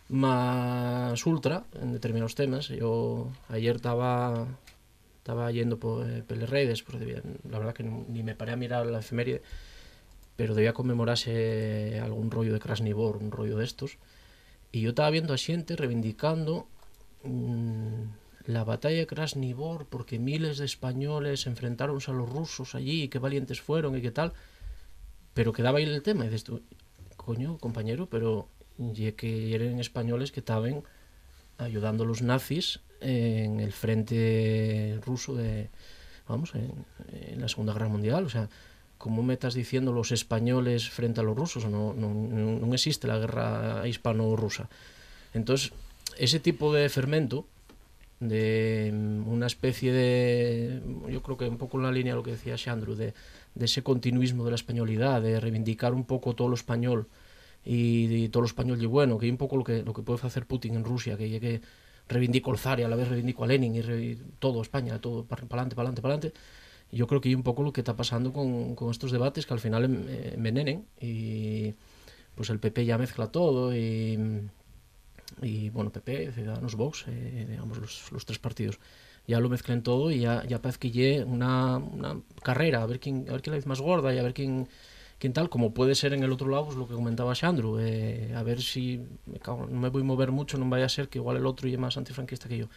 [0.09, 2.67] más ultra en determinados temas.
[2.67, 4.47] Yo ayer estaba
[5.17, 7.01] estaba yendo por, eh, por redes, pues,
[7.49, 9.41] la verdad que ni me paré a mirar la efeméride,
[10.35, 13.97] pero debía conmemorarse algún rollo de Krasnivor, un rollo de estos.
[14.71, 16.67] Y yo estaba viendo a xente reivindicando
[17.23, 18.03] mmm,
[18.45, 23.19] la batalla de Krasnivor porque miles de españoles enfrentaronse a los rusos allí y qué
[23.19, 24.33] valientes fueron y qué tal.
[25.33, 26.25] Pero quedaba ahí el tema.
[26.25, 26.61] Y dices tú,
[27.15, 30.83] coño, compañero, pero y que eran españoles que estaban
[31.57, 35.69] ayudando a los nazis en el frente ruso de,
[36.27, 38.25] vamos, en la Segunda Guerra Mundial.
[38.25, 38.49] O sea,
[38.97, 43.17] como me estás diciendo, los españoles frente a los rusos, no, no, no existe la
[43.17, 44.69] guerra hispano-rusa.
[45.33, 45.73] Entonces,
[46.17, 47.45] ese tipo de fermento,
[48.19, 52.23] de mm, una especie de, yo creo que un poco en la línea de lo
[52.23, 53.13] que decía Xandro, de,
[53.55, 57.07] de ese continuismo de la españolidad, de reivindicar un poco todo lo español,
[57.65, 60.01] y, y todo lo español y bueno, que es un poco lo que, lo que
[60.01, 61.61] puede hacer Putin en Rusia, que llegue,
[62.09, 65.23] reivindico el zar y a la vez reivindico a Lenin y, re, todo España, todo
[65.23, 66.39] para adelante, para adelante, para adelante,
[66.93, 69.53] Yo creo que hay un poco lo que está pasando con, con estos debates que
[69.53, 71.73] al final em, envenenen y
[72.35, 74.17] pues el PP ya mezcla todo y,
[75.41, 78.79] y bueno, PP, Ciudadanos, Vox, eh, digamos los, los, tres partidos
[79.27, 83.25] ya lo mezclan todo y ya, ya parece que una, una carrera a ver quién
[83.29, 84.67] a ver quién la vez más gorda y a ver quién
[85.23, 88.33] quién tal, como puede ser en el otro lado, pues lo que comentaba Xandru, eh,
[88.35, 91.07] a ver si me cago, no me voy a mover mucho, no vaya a ser
[91.07, 92.67] que igual el otro y más antifranquista que yo.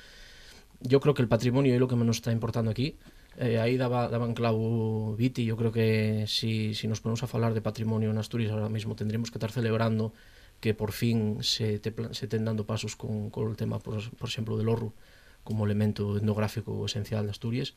[0.81, 2.95] Yo creo que el patrimonio es lo que menos está importando aquí.
[3.37, 7.53] Eh, aí daba, daban clavo Viti, eu creo que si, si nos ponemos a falar
[7.53, 10.17] de patrimonio en Asturias ahora mismo tendremos que estar celebrando
[10.61, 14.29] que por fin se, te, se ten dando pasos con, con o tema, por, por
[14.29, 14.97] exemplo, del horro
[15.45, 17.75] como elemento etnográfico esencial de Asturias.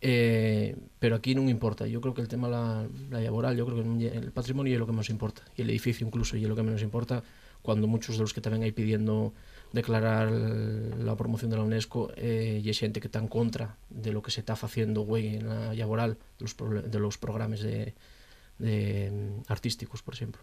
[0.00, 3.80] Eh, pero aquí non importa, yo creo que el tema la, la laboral, yo creo
[3.80, 6.62] que el patrimonio é lo que menos importa, e el edificio incluso é lo que
[6.62, 7.24] menos importa,
[7.64, 9.32] cuando muchos de los que tamén hai pidiendo
[9.72, 14.12] declarar la promoción de la UNESCO eh, y hay gente que está en contra de
[14.12, 17.94] lo que se está haciendo en la laboral de los, de los programas de,
[18.58, 19.12] de
[19.48, 20.42] artísticos, por ejemplo.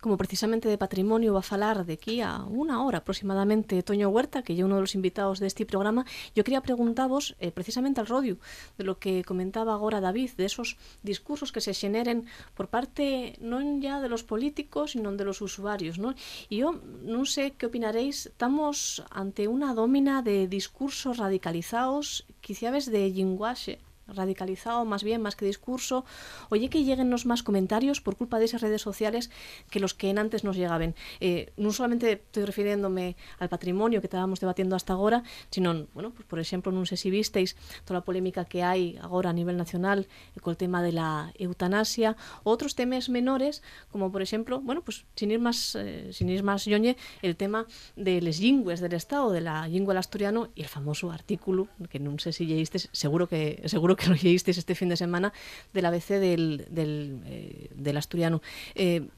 [0.00, 4.42] Como precisamente de patrimonio va a falar de aquí a una hora aproximadamente Toño Huerta,
[4.42, 8.06] que es uno de los invitados de este programa, yo quería preguntaros eh, precisamente al
[8.06, 8.38] Rodio
[8.78, 13.60] de lo que comentaba ahora David, de esos discursos que se generen por parte no
[13.80, 16.14] ya de los políticos, sino de los usuarios, ¿no?
[16.48, 23.10] Y yo no sé qué opinaréis, estamos ante una domina de discursos radicalizados, quizás de
[23.10, 23.78] lenguaje
[24.14, 26.04] radicalizado más bien, más que discurso.
[26.50, 29.30] Oye, que lleguennos más comentarios por culpa de esas redes sociales
[29.70, 30.94] que los que en antes nos llegaban.
[31.20, 36.26] Eh, non solamente estoy refiriéndome al patrimonio que estábamos debatiendo hasta agora, sino, bueno, pues,
[36.26, 40.06] por exemplo, non sei se visteis toda a polémica que hai agora a nivel nacional
[40.06, 45.30] eh, col tema de la eutanasia, outros temas menores, como por exemplo, bueno, pues sin
[45.30, 49.40] ir más, eh, sin ir más yoñe, el tema de les lingües del Estado, de
[49.40, 53.60] la lingua del asturiano y el famoso artículo, que non sei se lleistes, seguro que
[53.68, 55.32] seguro que lo leísteis este fin de semana
[55.72, 58.42] del ABC del, del, eh, del asturiano.
[58.74, 59.08] Eh,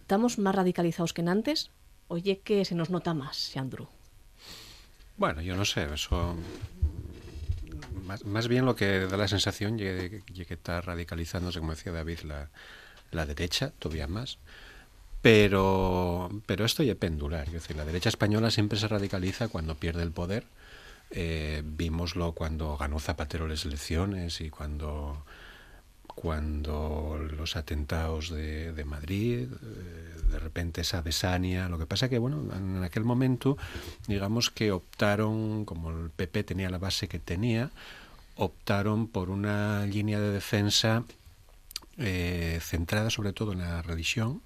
[0.00, 1.70] ¿Estamos más radicalizados que antes?
[2.08, 3.88] Oye, que se nos nota más, Xandru.
[5.16, 6.36] Bueno, yo no sé, eso
[8.04, 12.20] más, más bien lo que da la sensación de que está radicalizándose, como decía David,
[12.20, 12.50] la,
[13.10, 14.38] la derecha, todavía más.
[15.22, 17.46] Pero, pero esto ya pendular.
[17.46, 20.44] Es decir, la derecha española siempre se radicaliza cuando pierde el poder
[21.10, 25.24] eh, vimoslo cuando ganó Zapatero las elecciones y cuando,
[26.06, 31.68] cuando los atentados de, de Madrid, eh, de repente esa besania.
[31.68, 33.56] Lo que pasa que, bueno, en aquel momento,
[34.08, 37.70] digamos que optaron, como el PP tenía la base que tenía,
[38.36, 41.04] optaron por una línea de defensa
[41.98, 44.42] eh, centrada sobre todo en la religión,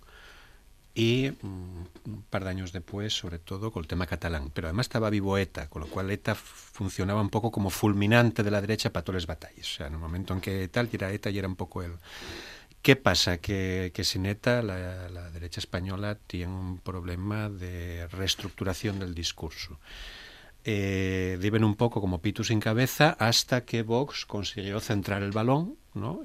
[0.99, 4.51] y mm, un par de años después, sobre todo, con el tema catalán.
[4.53, 8.51] Pero además estaba vivo ETA, con lo cual ETA funcionaba un poco como fulminante de
[8.51, 9.75] la derecha para todas las batallas.
[9.75, 11.93] O sea, en el momento en que tal, era ETA y era un poco el...
[12.83, 13.39] ¿Qué pasa?
[13.39, 19.79] Que, que sin ETA la, la derecha española tiene un problema de reestructuración del discurso.
[20.65, 25.77] Eh, viven un poco como pitu sin cabeza hasta que Vox consiguió centrar el balón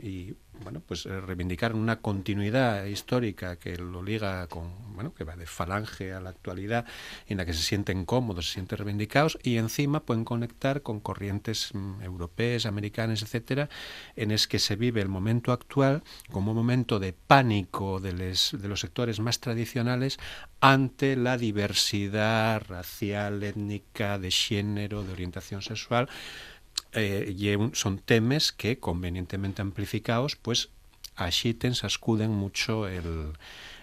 [0.01, 5.36] y bueno, pues eh, reivindicar una continuidad histórica que lo liga con, bueno, que va
[5.36, 6.86] de falange a la actualidad,
[7.27, 11.71] en la que se sienten cómodos, se sienten reivindicados y encima pueden conectar con corrientes
[11.73, 13.69] mm, europeas, americanas, etcétera,
[14.15, 18.55] en es que se vive el momento actual como un momento de pánico de, les,
[18.57, 20.19] de los sectores más tradicionales
[20.62, 26.07] ante la diversidad racial, étnica, de género, de orientación sexual,
[26.93, 30.69] eh, son temas que convenientemente amplificados pues
[31.15, 33.34] axiten, se escuden mucho el,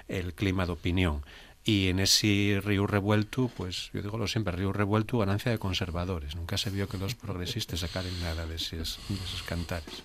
[0.09, 1.23] el clima de opinión
[1.65, 6.35] y en ese río revuelto, pues yo digo lo siempre, río revuelto, ganancia de conservadores.
[6.35, 10.03] Nunca se vio que los progresistas sacaran nada de esos, de esos cantares.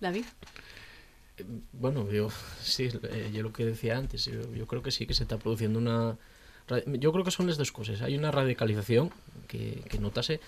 [0.00, 0.24] David.
[1.72, 2.30] Bueno, yo
[2.62, 5.38] sí, eh, yo lo que decía antes, yo, yo creo que sí que se está
[5.38, 6.16] produciendo una...
[6.86, 8.02] Yo creo que son las dos cosas.
[8.02, 9.10] Hay una radicalización
[9.46, 10.40] que, que notase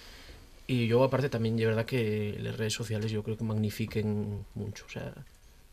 [0.66, 4.85] y yo aparte también de verdad que las redes sociales yo creo que magnifiquen mucho.
[4.87, 5.12] O sea,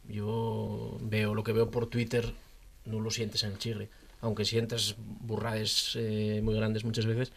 [0.07, 2.33] yo veo lo que veo por Twitter,
[2.85, 3.89] no lo sientes en el chirre,
[4.21, 7.31] aunque sientes burrades eh, muy grandes muchas veces.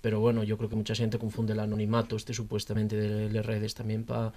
[0.00, 3.74] Pero bueno, yo creo que mucha gente confunde el anonimato este supuestamente de las redes
[3.74, 4.32] también para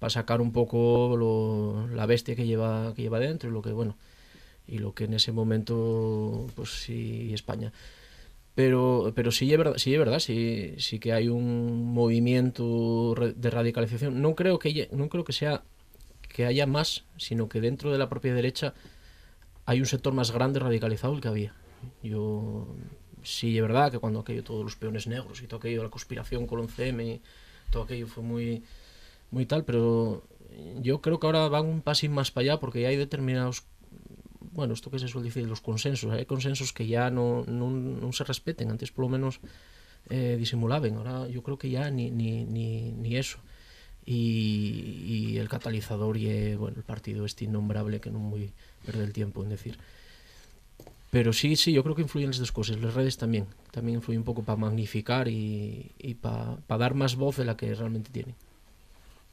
[0.00, 3.70] pa sacar un poco lo, la bestia que lleva que lleva dentro y lo que
[3.70, 3.96] bueno
[4.66, 7.72] y lo que en ese momento pues sí España
[8.54, 13.50] pero, pero sí es verdad, sí, es verdad sí, sí que hay un movimiento de
[13.50, 14.20] radicalización.
[14.20, 15.62] No creo que, no creo que sea
[16.28, 18.74] que haya más, sino que dentro de la propia derecha
[19.64, 21.54] hay un sector más grande radicalizado el que había.
[22.02, 22.66] Yo
[23.22, 26.46] sí es verdad que cuando aquello todos los peones negros y todo aquello la conspiración
[26.46, 27.22] con el 11M y
[27.70, 28.64] todo aquello fue muy
[29.30, 30.24] muy tal pero
[30.80, 33.64] yo creo que ahora van un pasín más para allá porque ya hay determinados
[34.52, 38.12] bueno, esto que se suele decir, los consensos, hay consensos que ya no, no, no
[38.12, 39.40] se respeten, antes por lo menos
[40.10, 43.38] eh, disimulaban, ahora yo creo que ya ni, ni, ni, ni eso.
[44.04, 49.12] Y, y, el catalizador y bueno, el partido este innombrable que no a perder el
[49.12, 49.78] tiempo en decir.
[51.10, 52.80] Pero sí, sí, yo creo que influyen las dos cosas.
[52.80, 53.46] Las redes también.
[53.70, 57.56] También influyen un poco para magnificar y, y para pa dar más voz de la
[57.56, 58.34] que realmente tienen.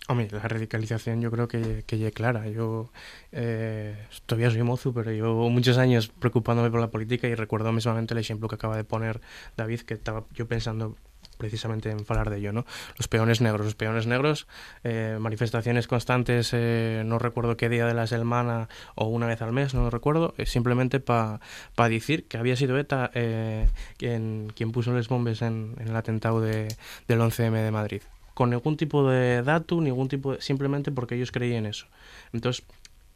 [0.09, 2.47] Hombre, la radicalización yo creo que, que ya clara.
[2.47, 2.89] Yo
[3.31, 3.95] eh,
[4.25, 8.17] todavía soy mozo, pero llevo muchos años preocupándome por la política y recuerdo mismamente el
[8.17, 9.21] ejemplo que acaba de poner
[9.55, 10.95] David, que estaba yo pensando
[11.37, 12.65] precisamente en hablar de ello, ¿no?
[12.97, 14.47] Los peones negros, los peones negros,
[14.83, 19.53] eh, manifestaciones constantes, eh, no recuerdo qué día de la semana o una vez al
[19.53, 21.39] mes, no lo recuerdo, eh, simplemente para
[21.75, 25.95] pa decir que había sido ETA eh, quien, quien puso los bombes en, en el
[25.95, 26.67] atentado de,
[27.07, 28.01] del 11M de Madrid
[28.39, 31.87] con ningún tipo de dato, ningún tipo de, simplemente porque ellos creían eso.
[32.31, 32.63] Entonces,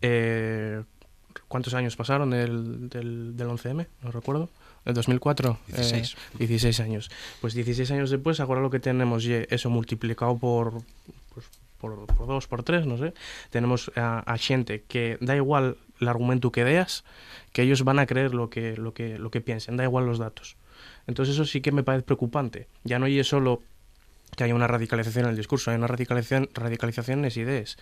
[0.02, 0.84] eh,
[1.48, 3.88] ¿cuántos años pasaron del, del, del 11M?
[4.02, 4.50] No recuerdo.
[4.84, 5.60] ¿El 2004?
[5.68, 6.18] 16.
[6.40, 7.10] Eh, 16 años.
[7.40, 10.82] Pues 16 años después, ahora lo que tenemos es eso multiplicado por,
[11.34, 11.46] pues,
[11.78, 13.14] por, por dos, por tres, no sé.
[13.50, 17.06] Tenemos a, a gente que da igual el argumento que deas,
[17.54, 20.20] que ellos van a creer lo que, lo que, lo que piensen, da igual los
[20.20, 20.58] datos.
[21.08, 22.68] Entonces eso sí que me parece preocupante.
[22.84, 23.62] Ya no es solo
[24.36, 27.78] que haya una radicalización en el discurso, hay una radicalización, radicalización en las ideas.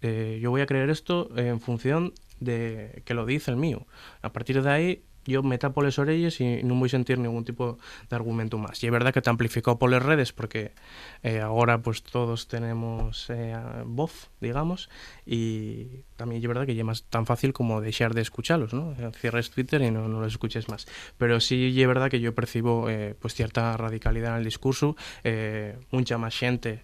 [0.00, 3.86] Eh, yo voy a creer esto en función de que lo dice el mío.
[4.20, 7.44] A partir de ahí yo me tapo las orejas y no voy a sentir ningún
[7.44, 8.82] tipo de argumento más.
[8.82, 10.72] Y es verdad que te amplificado por las redes porque
[11.22, 14.88] eh, ahora pues todos tenemos eh, voz, digamos,
[15.26, 18.94] y también es verdad que ya más tan fácil como dejar de escucharlos, ¿no?
[19.12, 20.86] Cierres Twitter y no, no los escuches más.
[21.18, 25.76] Pero sí es verdad que yo percibo eh, pues cierta radicalidad en el discurso, eh,
[25.90, 26.82] mucha más gente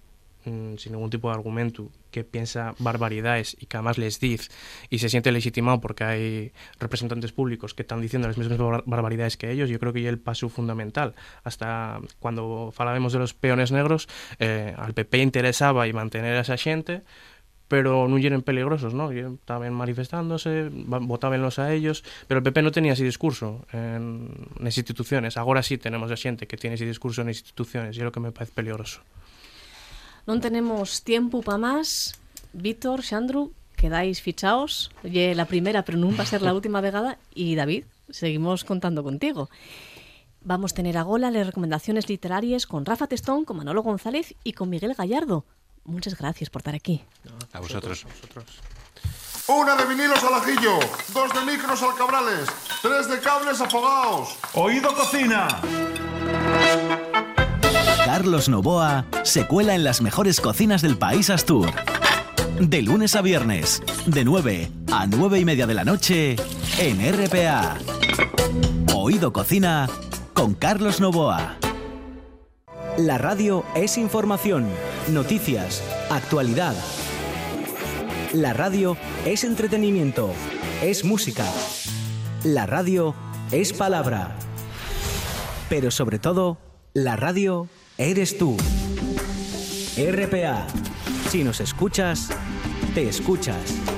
[0.79, 4.51] sin ningún tipo de argumento que piensa barbaridades y que además les dice
[4.91, 9.37] y se siente legitimado porque hay representantes públicos que están diciendo las mismas bar barbaridades
[9.37, 11.15] que ellos, yo creo que ya el paso fundamental.
[11.45, 14.09] Hasta cuando falábamos de los peones negros,
[14.39, 17.03] eh, al PP interesaba y mantener a esa gente,
[17.69, 19.11] pero no eran peligrosos, ¿no?
[19.11, 24.77] Estaban manifestándose, votábenlos a ellos, pero el PP no tenía ese discurso en, en las
[24.79, 25.37] instituciones.
[25.37, 28.13] Ahora sí tenemos a gente que tiene ese discurso en las instituciones y es lo
[28.13, 29.03] que me parece peligroso.
[30.29, 32.21] Non tenemos tiempo para más.
[32.53, 34.93] Víctor, Xandru, quedáis fichaos.
[35.01, 37.17] Oye, la primera, pero no va a ser la última vegada.
[37.33, 39.49] Y David, seguimos contando contigo.
[40.45, 44.53] Vamos a tener a gola las recomendaciones literarias con Rafa Testón, con Manolo González y
[44.53, 45.49] con Miguel Gallardo.
[45.89, 47.01] Muchas gracias por estar aquí.
[47.25, 48.05] No, a vosotros.
[48.05, 48.61] A vosotros.
[49.49, 50.79] Una de vinilos al ajillo,
[51.15, 52.51] dos de micros al cabrales,
[52.83, 54.37] tres de cables afogados.
[54.53, 55.49] Oído cocina.
[58.09, 61.69] Carlos Novoa se cuela en las mejores cocinas del país Astur.
[62.59, 66.37] De lunes a viernes, de 9 a 9 y media de la noche,
[66.79, 67.77] en RPA.
[68.95, 69.91] Oído Cocina
[70.33, 71.57] con Carlos Novoa.
[72.97, 74.67] La radio es información,
[75.13, 76.75] noticias, actualidad.
[78.33, 80.33] La radio es entretenimiento,
[80.81, 81.45] es música.
[82.43, 83.15] La radio
[83.53, 84.35] es palabra.
[85.69, 86.57] Pero sobre todo,
[86.95, 88.57] la radio eres tú.
[89.97, 90.67] RPA.
[91.31, 92.31] Si nos escuchas,
[92.95, 93.98] te escuchas.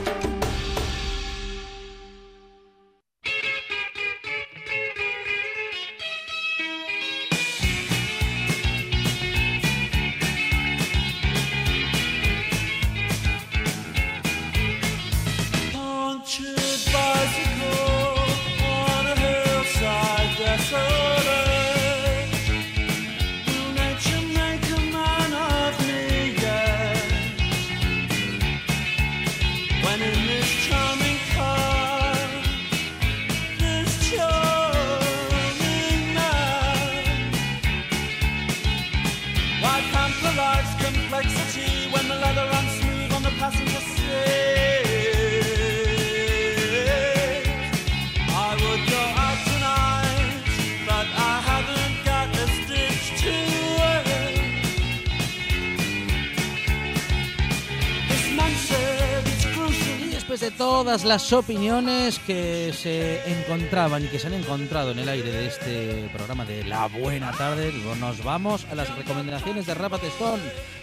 [60.91, 65.47] Todas las opiniones que se encontraban y que se han encontrado en el aire de
[65.47, 70.41] este programa de La Buena Tarde, nos vamos a las recomendaciones de Rafa Testón,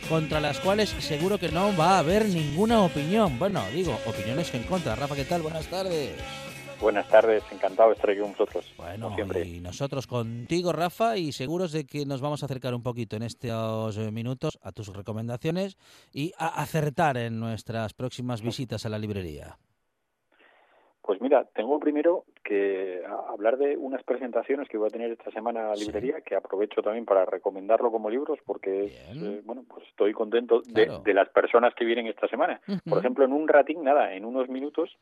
[0.07, 3.37] contra las cuales seguro que no va a haber ninguna opinión.
[3.37, 4.95] Bueno, digo, opiniones en contra.
[4.95, 5.41] Rafa, ¿qué tal?
[5.41, 6.15] Buenas tardes.
[6.79, 8.65] Buenas tardes, encantado de estar aquí con vosotros.
[8.77, 9.45] Bueno, siempre.
[9.45, 13.23] y nosotros contigo, Rafa, y seguros de que nos vamos a acercar un poquito en
[13.23, 15.75] estos minutos a tus recomendaciones
[16.13, 19.57] y a acertar en nuestras próximas visitas a la librería.
[21.07, 25.61] Pues mira, tengo primero que hablar de unas presentaciones que voy a tener esta semana
[25.61, 30.11] en la librería, que aprovecho también para recomendarlo como libros, porque eh, bueno, pues estoy
[30.11, 32.59] contento de, de, las personas que vienen esta semana.
[32.89, 34.97] Por ejemplo, en un ratín, nada, en unos minutos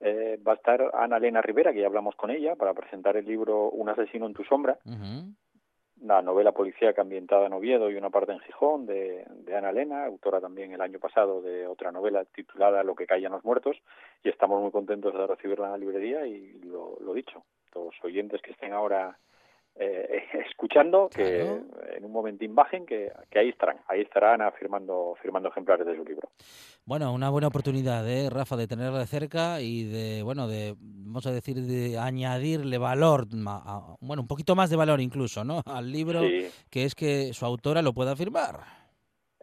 [0.00, 3.24] eh, va a estar Ana Elena Rivera, que ya hablamos con ella, para presentar el
[3.24, 4.78] libro Un asesino en tu sombra,
[6.02, 10.04] la novela policíaca ambientada en Oviedo y una parte en Gijón de, de, Ana Elena,
[10.04, 13.76] autora también el año pasado de otra novela titulada Lo que callan los muertos,
[14.22, 17.42] y estamos muy contentos de recibirla en la librería y lo, lo dicho,
[17.74, 19.18] los oyentes que estén ahora
[19.78, 25.50] eh, escuchando que en un momentín bajen que, que, ahí estarán ahí estarán firmando firmando
[25.50, 26.30] ejemplares de su libro.
[26.84, 31.26] Bueno una buena oportunidad ¿eh, Rafa de tenerla de cerca y de bueno de vamos
[31.26, 33.26] a decir de añadirle valor
[34.00, 36.22] bueno un poquito más de valor incluso no al libro
[36.70, 38.60] que es que su autora lo pueda firmar.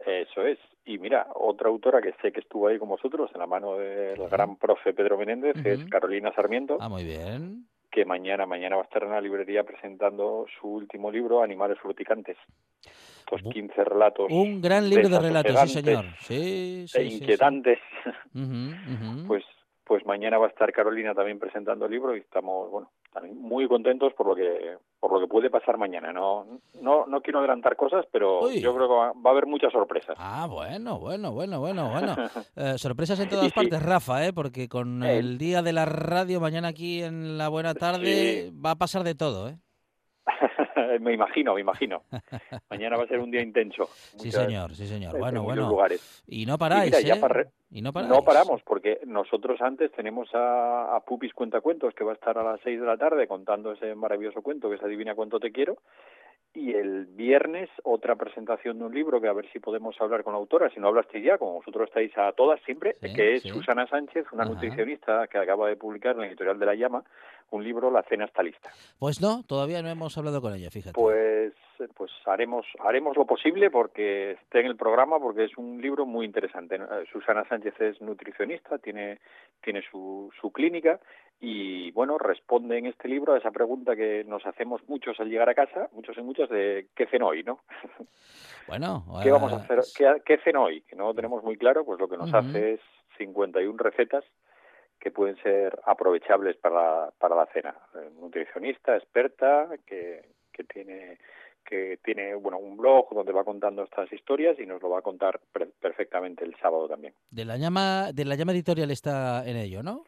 [0.04, 0.58] Eso es.
[0.84, 4.28] Y mira, otra autora que sé que estuvo ahí con vosotros, en la mano del
[4.28, 6.76] gran profe Pedro Menéndez, es Carolina Sarmiento.
[6.78, 11.12] Ah, muy bien que mañana, mañana va a estar en la librería presentando su último
[11.12, 12.36] libro, Animales Urticantes.
[13.20, 14.26] Estos 15 relatos.
[14.30, 16.04] Un gran libro de relatos, sí señor.
[16.18, 17.78] Sí, sí, e inquietantes.
[19.28, 19.44] Pues
[19.84, 23.68] pues mañana va a estar Carolina también presentando el libro y estamos, bueno, también muy
[23.68, 26.12] contentos por lo que por lo que puede pasar mañana.
[26.12, 26.46] No
[26.80, 30.16] no no quiero adelantar cosas, pero yo creo que va, a haber muchas sorpresas.
[30.18, 32.16] Ah, bueno, bueno, bueno, bueno, bueno.
[32.56, 34.32] Eh, sorpresas en todas partes, Rafa, ¿eh?
[34.32, 38.76] Porque con el día de la radio mañana aquí en la buena tarde va a
[38.76, 39.58] pasar de todo, ¿eh?
[41.00, 42.02] me imagino, me imagino.
[42.70, 43.88] Mañana va a ser un día intenso.
[44.16, 45.18] sí, señor, sí, señor.
[45.18, 45.70] Bueno, bueno.
[46.26, 47.20] Y no paráis, ¿eh?
[47.70, 52.14] Y no, no paramos, porque nosotros antes tenemos a, a Pupis Cuentacuentos, que va a
[52.14, 55.40] estar a las 6 de la tarde contando ese maravilloso cuento, que es Adivina Cuánto
[55.40, 55.78] Te Quiero,
[56.54, 60.32] y el viernes otra presentación de un libro que a ver si podemos hablar con
[60.32, 63.88] la autora, si no hablasteis ya, como vosotros estáis a todas siempre, que es Susana
[63.88, 67.04] Sánchez, una nutricionista que acaba de publicar en la editorial de La Llama
[67.50, 68.70] un libro, La cena está lista.
[68.98, 70.94] Pues no, todavía no hemos hablado con ella, fíjate.
[70.94, 71.52] Pues
[71.96, 76.24] pues haremos haremos lo posible porque esté en el programa porque es un libro muy
[76.24, 76.78] interesante.
[77.12, 79.18] Susana Sánchez es nutricionista, tiene
[79.60, 81.00] tiene su, su clínica
[81.40, 85.48] y bueno, responde en este libro a esa pregunta que nos hacemos muchos al llegar
[85.48, 87.60] a casa, muchos y muchas de qué ceno hoy, ¿no?
[88.66, 89.80] Bueno, ¿qué vamos a hacer?
[89.94, 90.80] ¿Qué, qué ceno hoy?
[90.88, 92.80] Que no lo tenemos muy claro, pues lo que nos hace es
[93.18, 94.24] 51 recetas
[94.98, 97.74] que pueden ser aprovechables para, para la cena.
[98.18, 101.18] Nutricionista, experta, que, que tiene
[101.64, 105.02] que tiene bueno un blog donde va contando estas historias y nos lo va a
[105.02, 105.40] contar
[105.80, 107.14] perfectamente el sábado también.
[107.30, 110.04] De la llama de la llama editorial está en ello, ¿no?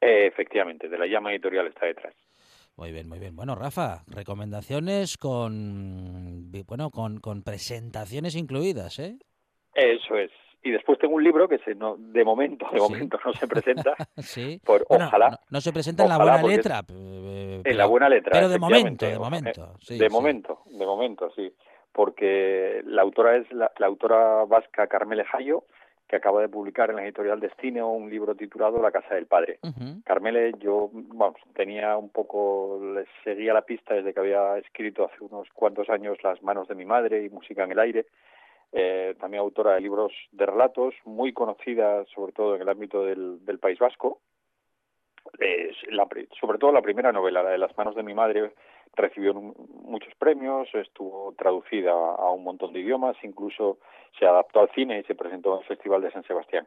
[0.00, 2.14] Efectivamente, de la llama editorial está detrás.
[2.76, 3.36] Muy bien, muy bien.
[3.36, 9.18] Bueno, Rafa, recomendaciones con bueno, con, con presentaciones incluidas, ¿eh?
[9.74, 10.30] Eso es.
[10.62, 13.94] Y después tengo un libro que se no, de momento, de momento no se presenta.
[14.18, 14.60] sí.
[14.64, 15.40] Por, ojalá.
[15.50, 16.82] No, se presenta en la buena letra.
[16.88, 18.32] en la buena letra.
[18.32, 19.74] Pero de momento, de momento.
[19.80, 21.52] Sí, de momento, de momento, sí.
[21.92, 25.64] Porque la autora es la, autora vasca Carmele Jayo,
[26.10, 29.60] que acaba de publicar en la editorial Destino un libro titulado La Casa del Padre.
[30.04, 35.22] Carmele, yo bueno, tenía un poco, le seguía la pista desde que había escrito hace
[35.22, 38.06] unos cuantos años Las manos de mi madre y Música en el aire
[38.72, 43.44] eh, también autora de libros de relatos, muy conocida sobre todo en el ámbito del,
[43.44, 44.20] del País Vasco.
[45.90, 46.08] la,
[46.40, 48.52] sobre todo la primera novela, la de Las manos de mi madre,
[48.94, 53.78] recibió muchos premios, estuvo traducida a un montón de idiomas, incluso
[54.18, 56.66] se adaptó al cine y se presentó en el Festival de San Sebastián.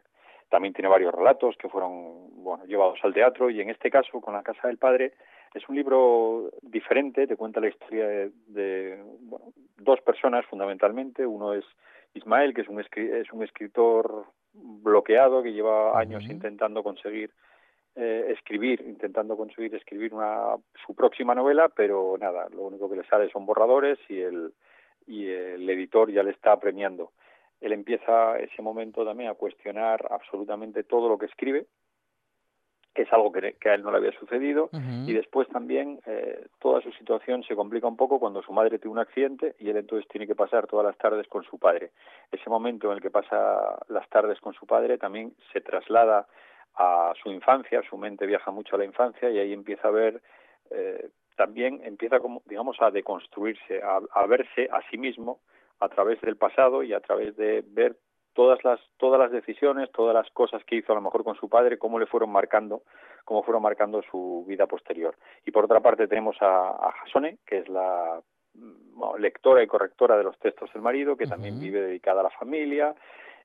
[0.49, 4.33] También tiene varios relatos que fueron bueno, llevados al teatro y en este caso, con
[4.33, 5.13] La Casa del Padre,
[5.53, 8.07] es un libro diferente, te cuenta la historia
[8.47, 9.03] de,
[9.77, 11.25] dos personas fundamentalmente.
[11.25, 11.65] Uno es
[12.13, 17.31] Ismael, que es un, es un escritor bloqueado que lleva años intentando conseguir
[17.95, 23.03] eh, escribir, intentando conseguir escribir una, su próxima novela, pero nada, lo único que le
[23.03, 24.51] sale son borradores y el,
[25.05, 27.11] y el editor ya le está premiando.
[27.61, 31.67] Él empieza ese momento también a cuestionar absolutamente todo lo que escribe,
[32.93, 34.69] que es algo que, a él no le había sucedido,
[35.07, 38.91] y después también eh, toda su situación se complica un poco cuando su madre tiene
[38.91, 41.91] un accidente y él entonces tiene que pasar todas las tardes con su padre.
[42.31, 46.27] Ese momento en el que pasa las tardes con su padre también se traslada
[46.75, 50.21] a su infancia, su mente viaja mucho a la infancia y ahí empieza a ver,
[50.71, 55.39] eh, también empieza como, digamos, a deconstruirse, a verse a sí mismo
[55.79, 57.97] a través del pasado y a través de ver
[58.33, 61.49] todas las todas las decisiones, todas las cosas que hizo a lo mejor con su
[61.49, 62.83] padre, cómo le fueron marcando,
[63.25, 65.15] cómo fueron marcando su vida posterior.
[65.45, 68.21] Y por otra parte tenemos a, a Jasone, que es la
[68.55, 72.29] mm, lectora y correctora de los textos del marido, que también vive dedicada a la
[72.31, 72.95] familia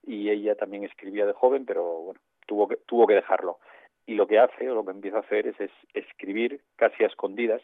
[0.04, 3.58] y ella también escribía de joven, pero bueno, tuvo que tuvo que dejarlo.
[4.06, 7.06] Y lo que hace o lo que empieza a hacer es, es escribir casi a
[7.06, 7.62] escondidas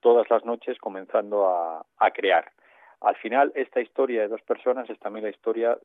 [0.00, 2.52] todas las noches comenzando a, a crear
[3.00, 5.78] al final esta historia de dos personas es también la historia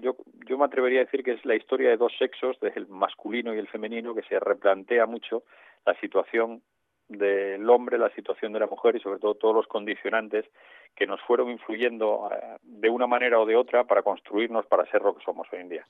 [0.00, 0.16] yo
[0.48, 3.58] yo me atrevería a decir que es la historia de dos sexos del masculino y
[3.58, 5.42] el femenino que se replantea mucho
[5.84, 6.62] la situación
[7.08, 10.46] del hombre, la situación de la mujer y sobre todo todos los condicionantes
[10.94, 15.02] que nos fueron influyendo eh, de una manera o de otra para construirnos para ser
[15.02, 15.86] lo que somos hoy en día.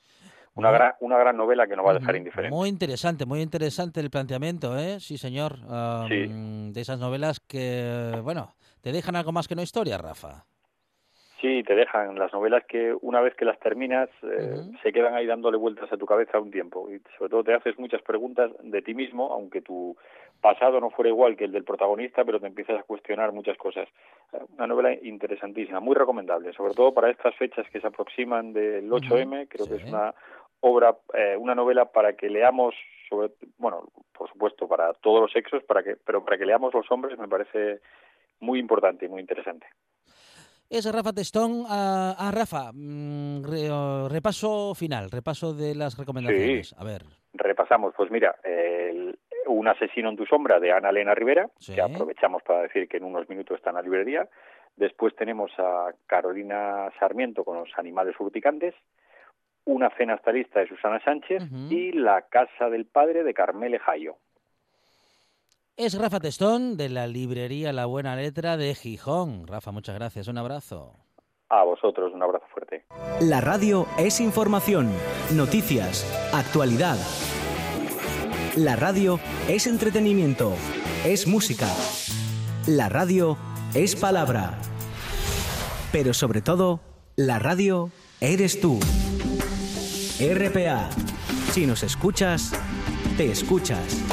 [0.57, 2.55] Una gran, una gran novela que nos va a dejar indiferente.
[2.55, 5.01] Muy interesante, muy interesante el planteamiento, ¿eh?
[5.01, 5.57] Sí, señor.
[6.09, 6.29] Sí.
[6.73, 10.45] De esas novelas que, bueno, te dejan algo más que una historia, Rafa.
[11.45, 12.19] Sí, te dejan.
[12.19, 15.99] Las novelas que una vez que las terminas eh, se quedan ahí dándole vueltas a
[15.99, 16.89] tu cabeza un tiempo.
[16.91, 19.95] Y sobre todo te haces muchas preguntas de ti mismo, aunque tu
[20.41, 23.87] pasado no fuera igual que el del protagonista, pero te empiezas a cuestionar muchas cosas.
[24.33, 28.91] Eh, Una novela interesantísima, muy recomendable, sobre todo para estas fechas que se aproximan del
[28.91, 30.15] 8M, creo que es una
[30.61, 32.75] obra, eh, una novela para que leamos
[33.11, 36.91] sobre, bueno, por supuesto para todos los sexos, para que, pero para que leamos los
[36.91, 37.81] hombres me parece
[38.41, 39.67] muy importante y muy interesante.
[40.71, 41.65] Es Rafa Testón.
[41.69, 46.69] A, a Rafa, mm, re- repaso final, repaso de las recomendaciones.
[46.69, 46.75] Sí.
[46.79, 47.03] A ver.
[47.35, 52.43] Repasamos, pues mira, el- Un asesino en tu sombra de Ana Elena Rivera, que aprovechamos
[52.43, 54.27] para decir que en unos minutos está en la librería.
[54.77, 58.75] Después tenemos a Carolina Sarmiento con los animales urticantes.
[59.67, 64.17] Una cena hasta lista de Susana Sánchez y La casa del padre de Carmele Jayo.
[65.77, 69.49] Es Rafa Testón de la librería La Buena Letra de Gijón.
[69.49, 70.29] Rafa, muchas gracias.
[70.29, 70.93] Un abrazo.
[71.49, 72.87] A vosotros, un abrazo fuerte.
[73.21, 74.93] La radio es información,
[75.33, 76.97] noticias, actualidad.
[78.57, 79.19] La radio
[79.49, 80.53] es entretenimiento,
[81.05, 81.67] es música.
[82.69, 83.37] La radio
[83.75, 84.57] es palabra.
[85.91, 86.79] Pero sobre todo,
[87.17, 88.79] la radio eres tú.
[90.21, 90.89] RPA.
[91.51, 92.53] Si nos escuchas,
[93.17, 94.04] te escuchas.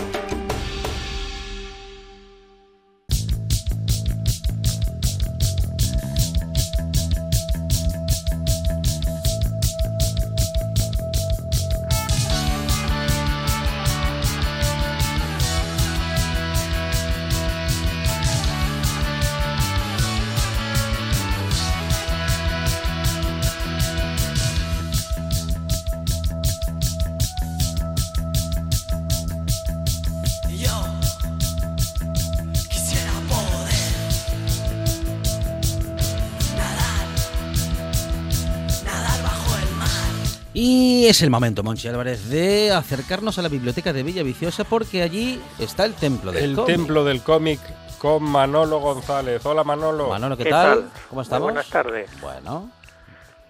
[41.11, 45.41] Es el momento, Monchi Álvarez, de acercarnos a la biblioteca de Villa Viciosa porque allí
[45.59, 46.75] está el templo del El cómic.
[46.77, 47.59] templo del cómic
[47.97, 49.45] con Manolo González.
[49.45, 50.07] Hola Manolo.
[50.07, 50.79] Manolo, ¿qué, ¿Qué tal?
[50.79, 50.91] tal?
[51.09, 51.43] ¿Cómo Muy estamos?
[51.43, 52.09] buenas tardes.
[52.21, 52.71] Bueno,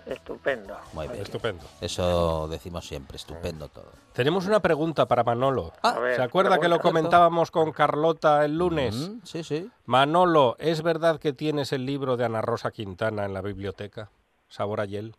[0.08, 0.76] Estupendo.
[0.94, 1.22] muy bien.
[1.22, 1.64] Estupendo.
[1.80, 3.92] Eso decimos siempre, estupendo todo.
[4.14, 5.72] Tenemos una pregunta para Manolo.
[5.84, 8.96] A ver, ¿Se acuerda que lo comentábamos con Carlota el lunes?
[8.96, 9.70] Mm, sí, sí.
[9.86, 14.10] Manolo, ¿es verdad que tienes el libro de Ana Rosa Quintana en la biblioteca?
[14.50, 15.16] Sabor a hiel.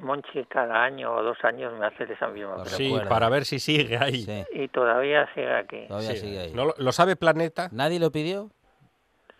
[0.00, 3.08] Monchi cada año o dos años me hace esa misma Sí, pregunta.
[3.08, 4.26] para ver si sigue ahí.
[4.52, 5.86] Y todavía sigue aquí.
[5.86, 6.16] Todavía Sí.
[6.18, 6.52] sigue ahí.
[6.54, 7.68] ¿No lo, sabe Planeta?
[7.72, 8.50] ¿Nadie lo pidió?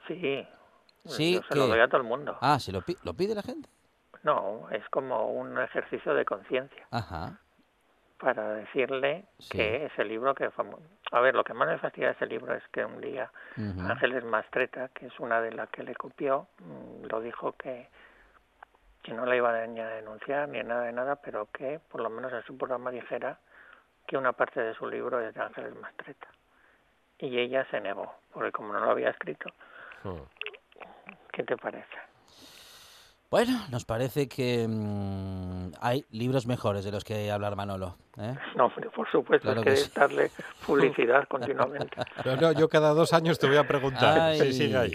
[0.07, 0.47] Sí.
[1.05, 2.37] Sí, Yo se lo doy a todo el mundo.
[2.41, 3.69] Ah, ¿se lo, pi- lo pide la gente?
[4.23, 7.41] No, es como un ejercicio de conciencia Ajá.
[8.19, 9.59] para decirle Sí.
[9.59, 10.65] que ese libro que fue...
[11.11, 13.31] A ver, lo que más me fastidia de ese libro es que un día.
[13.57, 17.89] Ángeles Mastreta, que es una de las que le copió, mm, lo dijo que,
[19.03, 22.01] que no la iba a ni a denunciar ni nada de nada, pero que por
[22.01, 23.39] lo menos en su programa dijera
[24.07, 26.29] que una parte de su libro es de Ángeles Mastreta.
[27.19, 29.49] Y ella se negó, porque como no lo había escrito,
[31.33, 31.97] ¿qué te parece?
[33.31, 37.97] Bueno, nos parece que mm, hay libros mejores de los que hablar Manolo.
[38.19, 38.35] ¿eh?
[38.57, 39.93] No, hombre, por supuesto, Claro es que, que sí.
[39.95, 40.31] darle
[40.67, 41.97] publicidad continuamente.
[42.27, 44.39] No, no, yo cada dos años te voy a preguntar Ay.
[44.41, 44.93] si sigue ahí.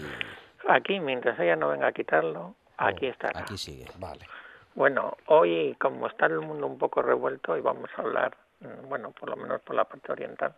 [0.68, 3.30] Aquí, mientras ella no venga a quitarlo, aquí está.
[3.34, 3.86] Aquí sigue.
[3.98, 4.26] Vale.
[4.74, 9.10] Bueno, hoy, como está el mundo un poco revuelto, y vamos a hablar, mm, bueno,
[9.10, 10.54] por lo menos por la parte oriental,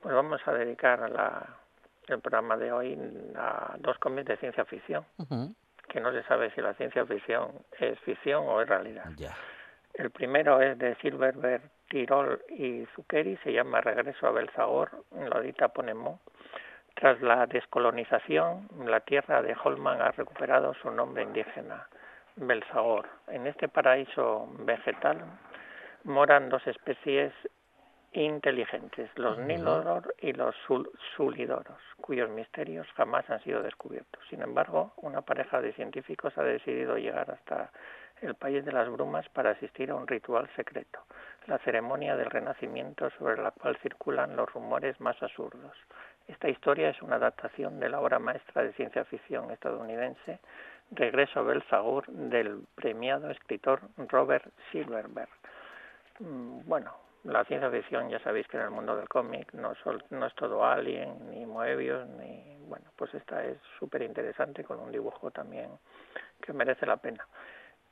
[0.00, 1.46] pues vamos a dedicar a la,
[2.08, 2.98] el programa de hoy
[3.36, 5.04] a dos cómics de ciencia ficción,
[5.88, 9.06] que no se sabe si la ciencia ficción es ficción o es realidad.
[9.94, 15.68] El primero es de Silverberg, Tirol y Zucchelli, se llama Regreso a Belzagor, lo edita
[15.68, 16.20] Ponemo.
[16.94, 21.86] Tras la descolonización, la tierra de Holman ha recuperado su nombre indígena.
[22.36, 23.08] Belsagor.
[23.28, 25.18] En este paraíso vegetal
[26.04, 27.32] moran dos especies
[28.12, 30.54] inteligentes, los Nilodor y los
[31.16, 34.22] Sulidoros, cuyos misterios jamás han sido descubiertos.
[34.30, 37.70] Sin embargo, una pareja de científicos ha decidido llegar hasta
[38.20, 41.00] el país de las brumas para asistir a un ritual secreto,
[41.46, 45.76] la ceremonia del renacimiento sobre la cual circulan los rumores más absurdos.
[46.26, 50.40] Esta historia es una adaptación de la obra maestra de ciencia ficción estadounidense
[50.90, 55.28] Regreso a Belfagur del premiado escritor Robert Silverberg.
[56.20, 56.92] Mm, bueno,
[57.24, 59.72] la ciencia ficción ya sabéis que en el mundo del cómic no,
[60.10, 62.54] no es todo Alien, ni Moebius, ni...
[62.66, 65.70] Bueno, pues esta es súper interesante con un dibujo también
[66.40, 67.26] que merece la pena.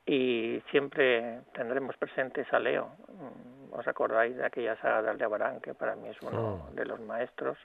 [0.05, 2.95] Y siempre tendremos presentes a Leo.
[3.07, 6.99] Mm, ¿Os acordáis de aquella saga de Aldebarán, que para mí es uno de los
[6.99, 7.57] maestros?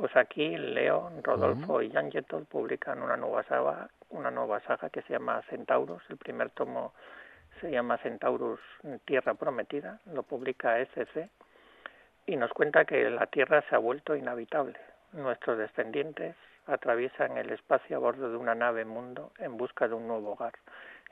[0.00, 5.02] Pues aquí Leo, Rodolfo y Jan Yetot publican una nueva saga, una nueva saga que
[5.02, 6.02] se llama Centauros.
[6.08, 6.94] El primer tomo
[7.60, 8.60] se llama Centaurus
[9.04, 11.28] Tierra Prometida, lo publica SC
[12.24, 14.78] y nos cuenta que la Tierra se ha vuelto inhabitable.
[15.12, 16.34] Nuestros descendientes
[16.66, 20.54] atraviesan el espacio a bordo de una nave mundo en busca de un nuevo hogar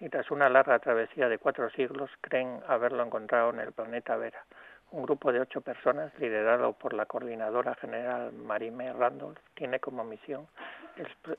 [0.01, 4.43] y tras una larga travesía de cuatro siglos creen haberlo encontrado en el planeta Vera.
[4.91, 10.49] Un grupo de ocho personas, liderado por la coordinadora general Marime Randolph, tiene como misión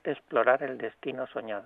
[0.03, 1.65] explorar el destino soñado,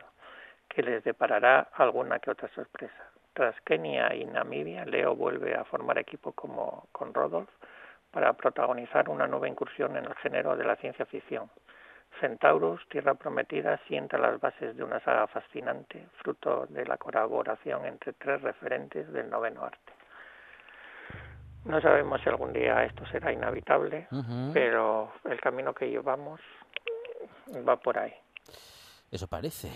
[0.69, 3.11] que les deparará alguna que otra sorpresa.
[3.33, 7.49] Tras Kenia y Namibia, Leo vuelve a formar equipo como, con Rodolph
[8.11, 11.49] para protagonizar una nueva incursión en el género de la ciencia ficción.
[12.21, 18.13] Centaurus, Tierra Prometida, sienta las bases de una saga fascinante, fruto de la colaboración entre
[18.13, 20.02] tres referentes del noveno arte.
[21.65, 24.07] No sabemos si algún día esto será inhabitable,
[24.53, 26.39] pero el camino que llevamos
[27.67, 28.13] va por ahí.
[29.11, 29.69] Eso parece.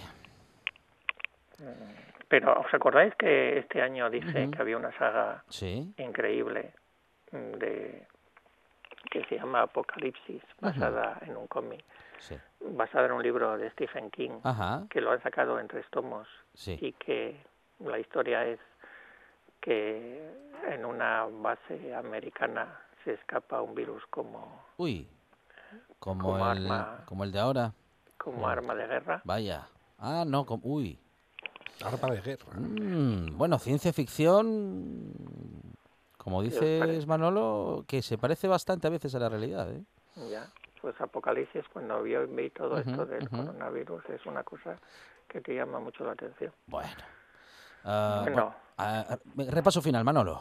[2.27, 5.43] Pero ¿os acordáis que este año dije que había una saga
[5.97, 6.73] increíble
[7.31, 8.05] de
[9.09, 11.83] que se llama Apocalipsis, basada en un cómic,
[12.59, 14.41] basada en un libro de Stephen King,
[14.89, 16.27] que lo han sacado en tres tomos
[16.65, 17.39] y que
[17.79, 18.59] la historia es
[19.67, 20.33] que
[20.69, 24.63] en una base americana se escapa un virus como...
[24.77, 25.09] Uy,
[25.99, 26.69] como, el,
[27.05, 27.73] como el de ahora.
[28.17, 29.21] Como arma de guerra.
[29.25, 29.67] Vaya.
[29.97, 30.97] Ah, no, como, uy.
[31.83, 32.53] Arma de guerra.
[32.53, 35.11] Mm, bueno, ciencia ficción,
[36.17, 39.69] como dices Manolo, que se parece bastante a veces a la realidad.
[39.69, 39.83] ¿eh?
[40.31, 40.49] Ya,
[40.79, 44.77] pues Apocalipsis, cuando vi, vi todo esto del coronavirus, es una cosa
[45.27, 46.53] que te llama mucho la atención.
[46.67, 47.16] Bueno.
[47.87, 49.17] Ah, bueno, ah,
[49.49, 50.39] repaso final, Manolo.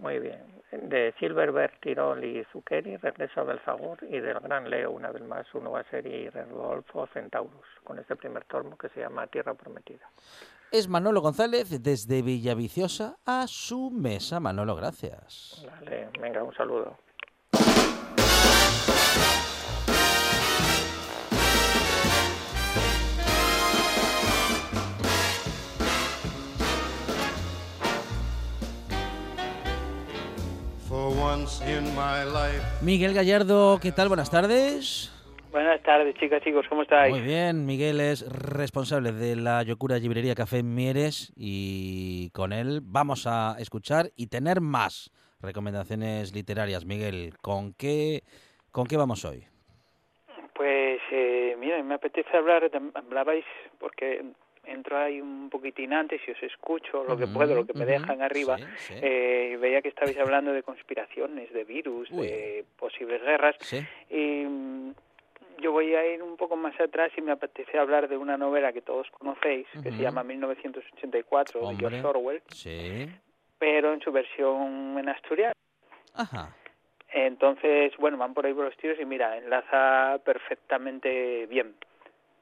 [0.00, 0.60] Muy bien.
[0.72, 5.46] De Silverberg, Tirol y Zuccheri, Regreso del Zagur y del Gran Leo, una vez más,
[5.50, 10.08] su nueva serie Rodolfo Centaurus, con este primer tomo que se llama Tierra Prometida.
[10.72, 14.38] Es Manolo González desde Villaviciosa a su mesa.
[14.38, 15.66] Manolo, gracias.
[15.80, 16.96] Vale, venga, un saludo.
[32.82, 34.08] Miguel Gallardo, ¿qué tal?
[34.08, 35.12] Buenas tardes.
[35.50, 37.12] Buenas tardes, chicas, chicos, ¿cómo estáis?
[37.12, 43.26] Muy bien, Miguel es responsable de la Yocura Librería Café Mieres y con él vamos
[43.26, 45.10] a escuchar y tener más
[45.40, 46.84] recomendaciones literarias.
[46.84, 48.22] Miguel, ¿con qué,
[48.70, 49.44] con qué vamos hoy?
[50.54, 53.44] Pues, eh, mira, me apetece hablar, hablabais,
[53.80, 54.24] porque
[54.70, 58.22] entro ahí un poquitín antes y os escucho lo que puedo, lo que me dejan
[58.22, 58.56] arriba.
[58.90, 63.56] Eh, veía que estabais hablando de conspiraciones, de virus, de posibles guerras.
[64.08, 64.44] Y
[65.60, 68.72] yo voy a ir un poco más atrás y me apetece hablar de una novela
[68.72, 72.42] que todos conocéis, que se llama 1984, de George Orwell,
[73.58, 75.52] pero en su versión en asturiano.
[77.12, 81.74] Entonces, bueno, van por ahí por los tiros y mira, enlaza perfectamente bien.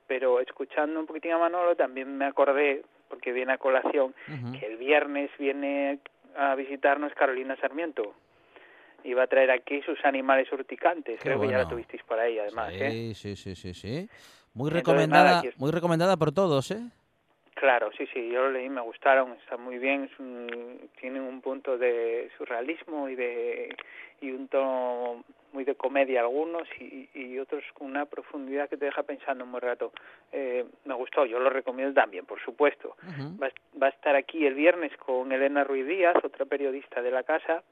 [0.09, 4.15] Pero escuchando un poquitín a Manolo también me acordé, porque viene a colación,
[4.59, 6.01] que el viernes viene
[6.37, 8.15] a visitarnos Carolina Sarmiento
[9.05, 11.21] y va a traer aquí sus animales urticantes.
[11.23, 12.73] Creo que ya la tuvisteis por ahí, además.
[12.73, 13.15] Sí, ¿eh?
[13.15, 14.09] sí, sí, sí, sí.
[14.55, 16.81] Muy recomendada, muy recomendada por todos, ¿eh?
[17.55, 21.41] Claro, sí, sí, yo lo leí, me gustaron, está muy bien, es un, tienen un
[21.41, 23.77] punto de surrealismo y de
[24.21, 28.85] y un tono muy de comedia algunos y, y otros con una profundidad que te
[28.85, 29.93] deja pensando un buen rato.
[30.33, 32.97] Eh, me gustó, yo lo recomiendo también, por supuesto.
[33.43, 33.49] va,
[33.81, 37.63] va, a estar aquí el viernes con Elena Ruiz Díaz, otra periodista de la casa,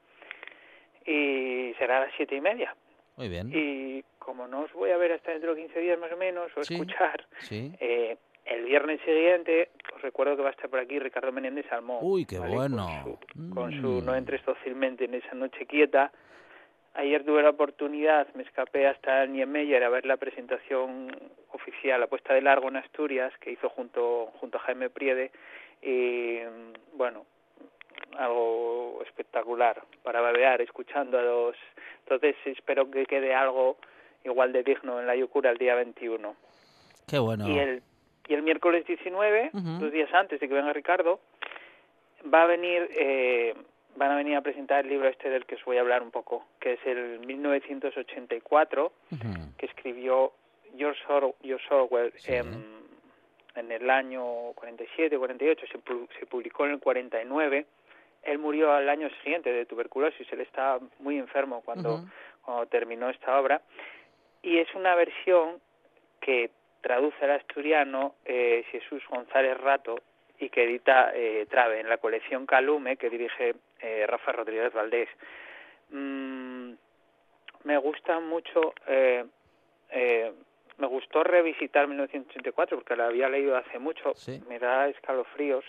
[1.05, 2.75] y será a las siete y media.
[3.15, 3.49] Muy bien.
[3.53, 6.51] Y como no os voy a ver hasta dentro de 15 días más o menos,
[6.55, 11.31] o escuchar, Eh, El viernes siguiente, os recuerdo que va a estar por aquí Ricardo
[11.33, 11.97] Menéndez Salmón.
[12.01, 12.87] Uy, qué bueno.
[13.53, 14.05] Con su, Mm.
[14.05, 16.11] No entres dócilmente en esa noche quieta.
[16.97, 21.15] Ayer tuve la oportunidad, me escapé hasta Niemeyer a ver la presentación
[21.51, 25.29] oficial, la puesta de largo en Asturias, que hizo junto, junto a Jaime Priede.
[25.83, 26.39] Y
[26.93, 27.27] bueno,
[28.17, 31.55] algo espectacular para babear escuchando a los.
[31.99, 33.77] Entonces espero que quede algo
[34.23, 36.35] igual de digno en la Yocura el día 21.
[37.07, 37.47] Qué bueno.
[37.47, 37.83] Y el,
[38.27, 39.69] y el miércoles 19, Ujú.
[39.81, 41.19] dos días antes de que venga Ricardo,
[42.33, 43.53] va a venir, eh,
[43.97, 46.11] van a venir a presentar el libro este del que os voy a hablar un
[46.11, 48.91] poco, que es el 1984,
[49.57, 50.33] que escribió
[50.77, 52.65] George, Or- George Orwell en,
[53.55, 54.23] en el año
[54.55, 57.65] 47, 48, se, pu- se publicó en el 49.
[58.23, 62.01] Él murió al año siguiente de tuberculosis, él estaba muy enfermo cuando,
[62.41, 63.61] cuando terminó esta obra.
[64.41, 65.59] Y es una versión
[66.19, 69.95] que traduce al asturiano eh, Jesús González Rato
[70.39, 75.09] y que edita eh, Trave en la colección Calume que dirige eh, Rafa Rodríguez Valdés.
[75.89, 76.73] Mm,
[77.63, 79.25] me gusta mucho, eh,
[79.89, 80.31] eh,
[80.77, 84.13] me gustó revisitar 1984 porque la había leído hace mucho.
[84.47, 85.65] Me da escalofríos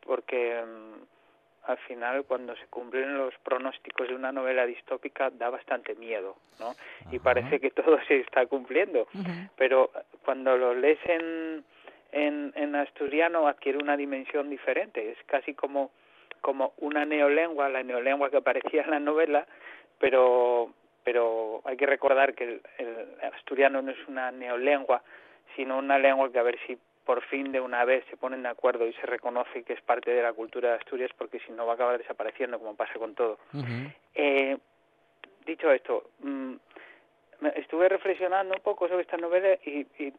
[0.00, 5.94] porque mm, al final cuando se cumplen los pronósticos de una novela distópica da bastante
[5.96, 6.74] miedo, ¿no?
[7.12, 9.06] Y parece que todo se está cumpliendo
[9.56, 9.90] pero
[10.24, 11.64] cuando lo lees en,
[12.12, 15.10] en, en asturiano adquiere una dimensión diferente.
[15.10, 15.90] Es casi como,
[16.40, 19.46] como una neolengua, la neolengua que aparecía en la novela,
[19.98, 20.72] pero,
[21.04, 25.02] pero hay que recordar que el, el asturiano no es una neolengua,
[25.56, 28.50] sino una lengua que a ver si por fin de una vez se ponen de
[28.50, 31.64] acuerdo y se reconoce que es parte de la cultura de Asturias, porque si no
[31.64, 33.38] va a acabar desapareciendo, como pasa con todo.
[34.14, 34.58] Eh,
[35.46, 36.52] dicho esto, mm,
[37.40, 40.12] me- estuve reflexionando un poco sobre esta novela y, y,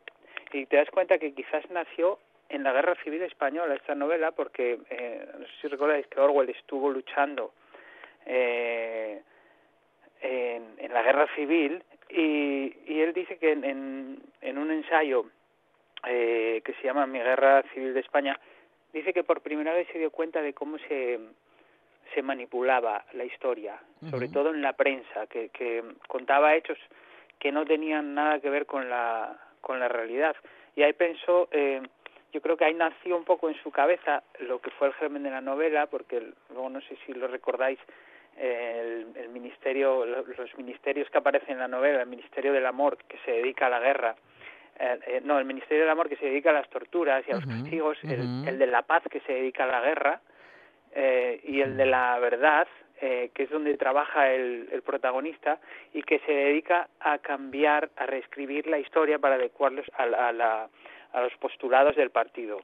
[0.51, 2.19] y te das cuenta que quizás nació
[2.49, 6.49] en la Guerra Civil Española esta novela, porque eh, no sé si recordáis que Orwell
[6.49, 7.53] estuvo luchando
[8.25, 9.21] eh,
[10.21, 15.25] en, en la Guerra Civil y, y él dice que en, en, en un ensayo
[16.07, 18.39] eh, que se llama Mi Guerra Civil de España,
[18.93, 21.19] dice que por primera vez se dio cuenta de cómo se,
[22.15, 23.79] se manipulaba la historia,
[24.09, 26.79] sobre todo en la prensa, que, que contaba hechos
[27.37, 30.35] que no tenían nada que ver con la, con la realidad.
[30.75, 31.81] Y ahí pensó, eh,
[32.31, 35.23] yo creo que ahí nació un poco en su cabeza lo que fue el germen
[35.23, 37.79] de la novela, porque luego no sé si lo recordáis,
[38.37, 42.65] eh, el, el ministerio, lo- los ministerios que aparecen en la novela, el Ministerio del
[42.65, 44.15] Amor que se dedica a la guerra,
[44.79, 47.35] eh, eh, no, el Ministerio del Amor que se dedica a las torturas y a
[47.35, 50.21] los castigos, el, el de la paz que se dedica a la guerra
[50.93, 52.67] eh, y el de la verdad,
[53.01, 55.59] eh, que es donde trabaja el, el protagonista
[55.93, 60.69] y que se dedica a cambiar, a reescribir la historia para adecuarlos a, a, la-
[61.13, 62.59] a los postulados del partido.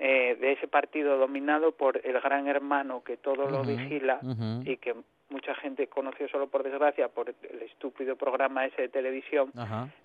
[0.00, 4.18] Eh, de ese partido dominado por el gran hermano que todo lo vigila
[4.66, 4.92] y que
[5.30, 9.52] mucha gente conoció solo por desgracia por el estúpido programa ese de televisión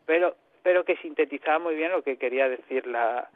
[0.05, 3.29] pero pero que sintetizaba muy bien lo que quería decir la,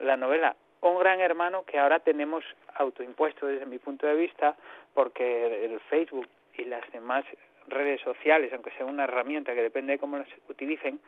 [0.00, 0.54] la novela.
[0.80, 4.56] Un gran hermano que ahora tenemos autoimpuesto desde mi punto de vista,
[4.94, 7.24] porque el Facebook y las demás
[7.66, 11.00] redes sociales, aunque sea una herramienta que depende de cómo las utilicen,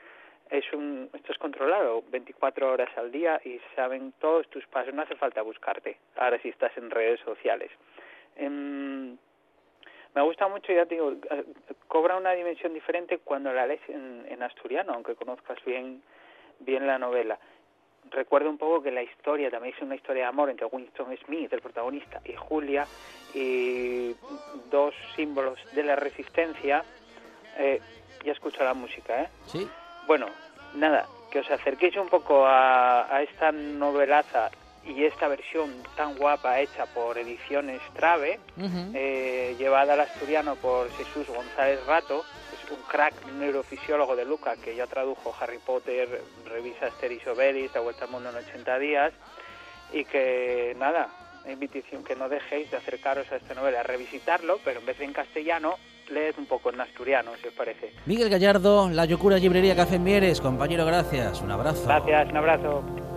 [0.51, 5.03] es un, esto es controlado 24 horas al día y saben todos tus pasos, no
[5.03, 7.71] hace falta buscarte, ahora si estás en redes sociales.
[8.37, 9.17] Em,
[10.15, 11.15] me gusta mucho, ya te digo,
[11.87, 16.03] cobra una dimensión diferente cuando la lees en, en asturiano, aunque conozcas bien,
[16.59, 17.39] bien la novela.
[18.11, 21.53] Recuerdo un poco que la historia también es una historia de amor entre Winston Smith,
[21.53, 22.87] el protagonista, y Julia,
[23.35, 24.15] y
[24.71, 26.85] dos símbolos de la resistencia.
[27.59, 27.81] Eh,
[28.25, 29.29] ya escucho la música, ¿eh?
[29.47, 29.69] Sí.
[30.07, 30.27] Bueno,
[30.75, 34.51] nada, que os acerquéis un poco a, a esta novelaza
[34.87, 38.41] y esta versión tan guapa hecha por Ediciones Trave,
[38.95, 44.75] eh, llevada al asturiano por Jesús González Rato, es un crack neurofisiólogo de Luca que
[44.75, 49.13] ya tradujo Harry Potter, revisa Asterix Obelix, La Vuelta al Mundo en 80 días,
[49.93, 51.09] y que nada,
[51.49, 55.05] invitación que no dejéis de acercaros a esta novela, a revisitarlo, pero en vez de
[55.05, 55.75] en castellano,
[56.11, 57.93] leed un poco en asturiano, si os parece.
[58.07, 60.41] Miguel Gallardo, La Yocura Librería Café Mieres.
[60.41, 61.41] Compañero, gracias.
[61.41, 61.85] Un abrazo.
[61.87, 63.10] Gracias, un abrazo.